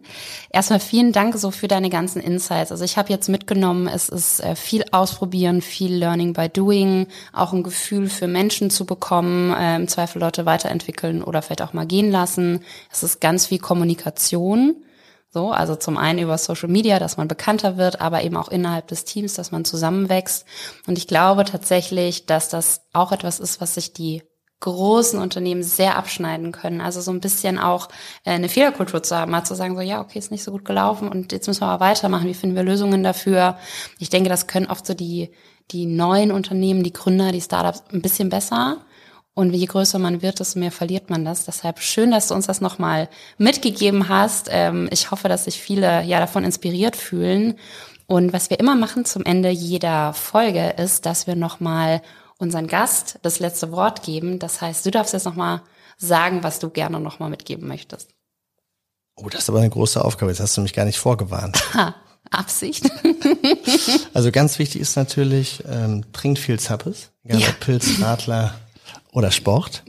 Erstmal 0.49 0.81
vielen 0.81 1.13
Dank 1.13 1.35
so 1.37 1.51
für 1.51 1.69
deine 1.69 1.89
ganzen 1.89 2.21
Insights. 2.21 2.71
Also 2.71 2.83
ich 2.83 2.97
habe 2.97 3.09
jetzt 3.09 3.29
mitgenommen, 3.29 3.87
es 3.87 4.09
ist 4.09 4.41
äh, 4.41 4.57
viel 4.57 4.83
ausprobieren, 4.91 5.61
viel 5.61 5.93
Learning 5.93 6.33
by 6.33 6.49
Doing, 6.49 7.07
auch 7.31 7.53
ein 7.53 7.63
Gefühl 7.63 8.09
für 8.09 8.27
Menschen 8.27 8.69
zu 8.69 8.85
bekommen, 8.85 9.53
äh, 9.53 9.77
im 9.77 9.87
Zweifel 9.87 10.19
Leute 10.19 10.45
weiterentwickeln 10.45 11.23
oder 11.23 11.41
vielleicht 11.41 11.61
auch 11.61 11.71
mal 11.71 11.85
gehen 11.85 12.11
lassen. 12.11 12.59
Es 12.91 13.03
ist 13.03 13.21
ganz 13.21 13.45
viel 13.45 13.59
Kommunikation. 13.59 14.83
So, 15.29 15.51
also 15.51 15.77
zum 15.77 15.97
einen 15.97 16.19
über 16.19 16.37
Social 16.37 16.69
Media, 16.69 16.99
dass 16.99 17.15
man 17.15 17.29
bekannter 17.29 17.77
wird, 17.77 18.01
aber 18.01 18.23
eben 18.23 18.35
auch 18.35 18.49
innerhalb 18.49 18.87
des 18.87 19.05
Teams, 19.05 19.33
dass 19.35 19.51
man 19.51 19.63
zusammenwächst. 19.63 20.45
Und 20.87 20.97
ich 20.97 21.07
glaube 21.07 21.45
tatsächlich, 21.45 22.25
dass 22.25 22.49
das 22.49 22.81
auch 22.91 23.13
etwas 23.13 23.39
ist, 23.39 23.61
was 23.61 23.75
sich 23.75 23.93
die 23.93 24.23
großen 24.59 25.19
Unternehmen 25.19 25.61
sehr 25.61 25.97
abschneiden 25.97 26.51
können. 26.51 26.81
Also 26.81 27.01
so 27.01 27.11
ein 27.11 27.19
bisschen 27.19 27.59
auch 27.59 27.89
äh, 28.23 28.31
eine 28.31 28.49
Fehlerkultur 28.49 29.03
zu 29.03 29.15
haben, 29.15 29.31
mal 29.31 29.43
zu 29.43 29.55
sagen, 29.55 29.75
so 29.75 29.81
ja, 29.81 30.01
okay, 30.01 30.17
ist 30.17 30.31
nicht 30.31 30.43
so 30.43 30.51
gut 30.51 30.65
gelaufen 30.65 31.09
und 31.09 31.31
jetzt 31.31 31.47
müssen 31.47 31.61
wir 31.61 31.67
mal 31.67 31.79
weitermachen. 31.79 32.27
Wie 32.27 32.33
finden 32.33 32.55
wir 32.55 32.63
Lösungen 32.63 33.03
dafür? 33.03 33.57
Ich 33.99 34.09
denke, 34.09 34.29
das 34.29 34.47
können 34.47 34.67
oft 34.67 34.85
so 34.85 34.93
die, 34.93 35.29
die 35.71 35.85
neuen 35.85 36.31
Unternehmen, 36.31 36.83
die 36.83 36.93
Gründer, 36.93 37.31
die 37.31 37.41
Startups 37.41 37.83
ein 37.93 38.01
bisschen 38.01 38.29
besser. 38.29 38.77
Und 39.35 39.53
je 39.53 39.67
größer 39.67 39.99
man 39.99 40.23
wird, 40.23 40.39
desto 40.39 40.57
mehr 40.57 40.71
verliert 40.71 41.11
man 41.11 41.23
das. 41.23 41.45
Deshalb 41.45 41.79
schön, 41.79 42.09
dass 42.09 42.29
du 42.29 42.33
uns 42.33 42.47
das 42.47 42.59
nochmal 42.59 43.07
mitgegeben 43.37 44.09
hast. 44.09 44.47
Ähm, 44.49 44.89
ich 44.91 45.11
hoffe, 45.11 45.29
dass 45.29 45.43
sich 45.43 45.61
viele 45.61 46.01
ja 46.01 46.19
davon 46.19 46.43
inspiriert 46.43 46.95
fühlen. 46.95 47.53
Und 48.07 48.33
was 48.33 48.49
wir 48.49 48.59
immer 48.59 48.75
machen 48.75 49.05
zum 49.05 49.23
Ende 49.25 49.49
jeder 49.49 50.13
Folge 50.13 50.73
ist, 50.77 51.05
dass 51.05 51.27
wir 51.27 51.35
nochmal 51.35 52.01
unseren 52.39 52.67
Gast 52.67 53.19
das 53.21 53.39
letzte 53.39 53.71
Wort 53.71 54.03
geben. 54.03 54.39
Das 54.39 54.61
heißt, 54.61 54.85
du 54.85 54.91
darfst 54.91 55.13
jetzt 55.13 55.25
nochmal 55.25 55.61
sagen, 55.97 56.43
was 56.43 56.59
du 56.59 56.69
gerne 56.69 56.99
nochmal 56.99 57.29
mitgeben 57.29 57.67
möchtest. 57.67 58.11
Oh, 59.15 59.29
das 59.29 59.43
ist 59.43 59.49
aber 59.49 59.59
eine 59.59 59.69
große 59.69 60.03
Aufgabe. 60.03 60.31
Jetzt 60.31 60.41
hast 60.41 60.55
du 60.57 60.61
mich 60.61 60.73
gar 60.73 60.85
nicht 60.85 60.99
vorgewarnt. 60.99 61.63
Ha, 61.73 61.95
Absicht. 62.29 62.89
also 64.13 64.31
ganz 64.31 64.59
wichtig 64.59 64.81
ist 64.81 64.95
natürlich, 64.97 65.63
ähm, 65.67 66.03
trinkt 66.11 66.39
viel 66.39 66.59
Zappes, 66.59 67.11
egal 67.23 67.39
ja. 67.39 67.49
ob 67.49 67.59
Pilz, 67.61 68.01
Radler 68.01 68.53
oder 69.13 69.31
Sport. 69.31 69.83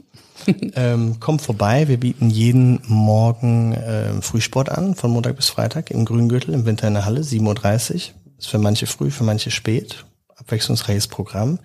ähm, 0.75 1.19
kommt 1.19 1.41
vorbei, 1.41 1.89
wir 1.89 1.99
bieten 1.99 2.29
jeden 2.29 2.81
Morgen 2.87 3.77
ähm, 3.77 4.21
Frühsport 4.21 4.69
an, 4.69 4.95
von 4.95 5.11
Montag 5.11 5.35
bis 5.35 5.49
Freitag 5.49 5.91
im 5.91 6.05
Grüngürtel, 6.05 6.53
im 6.53 6.65
Winter 6.65 6.87
in 6.87 6.93
der 6.93 7.05
Halle, 7.05 7.21
7.30 7.21 7.93
Uhr. 7.93 8.01
Ist 8.37 8.47
für 8.47 8.57
manche 8.57 8.87
früh, 8.87 9.11
für 9.11 9.25
manche 9.25 9.51
spät 9.51 10.05
abwechslungsreiches 10.49 11.07
Programm. 11.07 11.59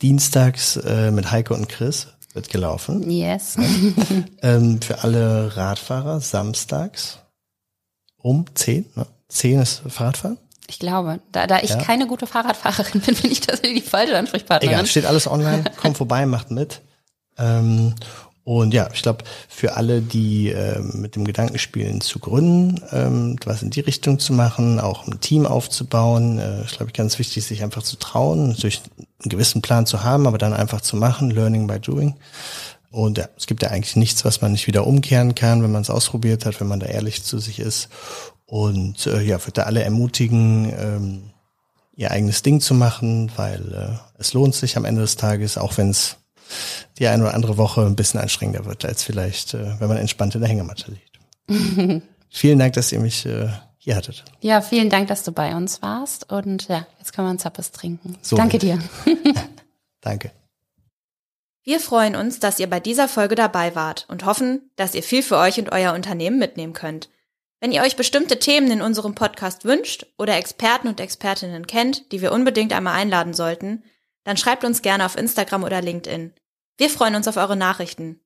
Dienstags 0.00 0.76
äh, 0.76 1.10
mit 1.10 1.32
Heike 1.32 1.54
und 1.54 1.68
Chris 1.68 2.06
wird 2.34 2.50
gelaufen. 2.50 3.10
Yes. 3.10 3.56
ähm, 4.42 4.80
für 4.80 5.02
alle 5.02 5.56
Radfahrer 5.56 6.20
samstags 6.20 7.18
um 8.16 8.44
10. 8.54 8.86
Ne? 8.94 9.06
10 9.28 9.60
ist 9.60 9.82
Fahrradfahren. 9.88 10.38
Ich 10.68 10.78
glaube, 10.78 11.20
da, 11.32 11.46
da 11.46 11.58
ich 11.60 11.70
ja. 11.70 11.82
keine 11.82 12.06
gute 12.06 12.26
Fahrradfahrerin 12.26 13.00
bin, 13.06 13.16
bin 13.16 13.32
ich 13.32 13.40
tatsächlich 13.40 13.82
die 13.82 13.90
falsche 13.90 14.16
Ansprechpartnerin. 14.16 14.74
Egal, 14.76 14.86
steht 14.86 15.06
alles 15.06 15.26
online. 15.26 15.64
Kommt 15.76 15.96
vorbei, 15.96 16.24
macht 16.26 16.52
mit. 16.52 16.80
Ähm, 17.38 17.94
und 18.48 18.72
ja, 18.72 18.88
ich 18.94 19.02
glaube, 19.02 19.24
für 19.46 19.76
alle, 19.76 20.00
die 20.00 20.48
äh, 20.48 20.80
mit 20.80 21.16
dem 21.16 21.26
Gedanken 21.26 21.58
spielen, 21.58 22.00
zu 22.00 22.18
gründen, 22.18 22.80
ähm, 22.92 23.36
was 23.44 23.62
in 23.62 23.68
die 23.68 23.80
Richtung 23.80 24.18
zu 24.20 24.32
machen, 24.32 24.80
auch 24.80 25.06
ein 25.06 25.20
Team 25.20 25.44
aufzubauen, 25.44 26.38
äh, 26.38 26.62
ich 26.62 26.74
glaube, 26.74 26.92
ganz 26.92 27.18
wichtig, 27.18 27.44
sich 27.44 27.62
einfach 27.62 27.82
zu 27.82 27.96
trauen, 27.96 28.48
natürlich 28.48 28.80
einen 28.96 29.28
gewissen 29.28 29.60
Plan 29.60 29.84
zu 29.84 30.02
haben, 30.02 30.26
aber 30.26 30.38
dann 30.38 30.54
einfach 30.54 30.80
zu 30.80 30.96
machen, 30.96 31.30
learning 31.30 31.66
by 31.66 31.78
doing. 31.78 32.14
Und 32.90 33.18
ja, 33.18 33.28
es 33.36 33.46
gibt 33.46 33.62
ja 33.62 33.68
eigentlich 33.68 33.96
nichts, 33.96 34.24
was 34.24 34.40
man 34.40 34.52
nicht 34.52 34.66
wieder 34.66 34.86
umkehren 34.86 35.34
kann, 35.34 35.62
wenn 35.62 35.72
man 35.72 35.82
es 35.82 35.90
ausprobiert 35.90 36.46
hat, 36.46 36.58
wenn 36.58 36.68
man 36.68 36.80
da 36.80 36.86
ehrlich 36.86 37.24
zu 37.24 37.40
sich 37.40 37.58
ist. 37.58 37.90
Und 38.46 39.06
äh, 39.08 39.20
ja, 39.20 39.38
würde 39.42 39.52
da 39.52 39.62
alle 39.64 39.82
ermutigen, 39.82 40.72
ähm, 40.74 41.22
ihr 41.96 42.12
eigenes 42.12 42.40
Ding 42.40 42.62
zu 42.62 42.72
machen, 42.72 43.30
weil 43.36 43.74
äh, 43.74 44.18
es 44.18 44.32
lohnt 44.32 44.54
sich 44.54 44.78
am 44.78 44.86
Ende 44.86 45.02
des 45.02 45.16
Tages, 45.16 45.58
auch 45.58 45.76
wenn 45.76 45.90
es 45.90 46.16
die 46.98 47.06
eine 47.06 47.24
oder 47.24 47.34
andere 47.34 47.56
Woche 47.56 47.84
ein 47.84 47.96
bisschen 47.96 48.20
anstrengender 48.20 48.64
wird, 48.64 48.84
als 48.84 49.02
vielleicht, 49.02 49.54
äh, 49.54 49.80
wenn 49.80 49.88
man 49.88 49.96
entspannt 49.96 50.34
in 50.34 50.40
der 50.40 50.50
Hängematte 50.50 50.92
liegt. 50.92 52.02
Vielen 52.30 52.58
Dank, 52.58 52.74
dass 52.74 52.92
ihr 52.92 53.00
mich 53.00 53.24
äh, 53.26 53.48
hier 53.78 53.96
hattet. 53.96 54.24
Ja, 54.40 54.60
vielen 54.60 54.90
Dank, 54.90 55.08
dass 55.08 55.22
du 55.22 55.32
bei 55.32 55.56
uns 55.56 55.80
warst. 55.80 56.30
Und 56.30 56.68
ja, 56.68 56.86
jetzt 56.98 57.14
können 57.14 57.26
wir 57.26 57.30
einen 57.30 57.38
Zappes 57.38 57.72
trinken. 57.72 58.18
So 58.20 58.36
Danke 58.36 58.58
dir. 58.58 58.78
Danke. 60.02 60.30
Wir 61.62 61.80
freuen 61.80 62.16
uns, 62.16 62.38
dass 62.38 62.58
ihr 62.60 62.68
bei 62.68 62.80
dieser 62.80 63.08
Folge 63.08 63.34
dabei 63.34 63.74
wart 63.74 64.06
und 64.08 64.24
hoffen, 64.26 64.70
dass 64.76 64.94
ihr 64.94 65.02
viel 65.02 65.22
für 65.22 65.36
euch 65.36 65.58
und 65.58 65.72
euer 65.72 65.94
Unternehmen 65.94 66.38
mitnehmen 66.38 66.72
könnt. 66.72 67.08
Wenn 67.60 67.72
ihr 67.72 67.82
euch 67.82 67.96
bestimmte 67.96 68.38
Themen 68.38 68.70
in 68.70 68.82
unserem 68.82 69.14
Podcast 69.14 69.64
wünscht 69.64 70.06
oder 70.16 70.36
Experten 70.36 70.88
und 70.88 71.00
Expertinnen 71.00 71.66
kennt, 71.66 72.12
die 72.12 72.22
wir 72.22 72.32
unbedingt 72.32 72.72
einmal 72.72 72.94
einladen 72.94 73.34
sollten, 73.34 73.82
dann 74.28 74.36
schreibt 74.36 74.62
uns 74.62 74.82
gerne 74.82 75.06
auf 75.06 75.16
Instagram 75.16 75.64
oder 75.64 75.80
LinkedIn. 75.80 76.34
Wir 76.76 76.90
freuen 76.90 77.14
uns 77.14 77.26
auf 77.28 77.38
eure 77.38 77.56
Nachrichten. 77.56 78.20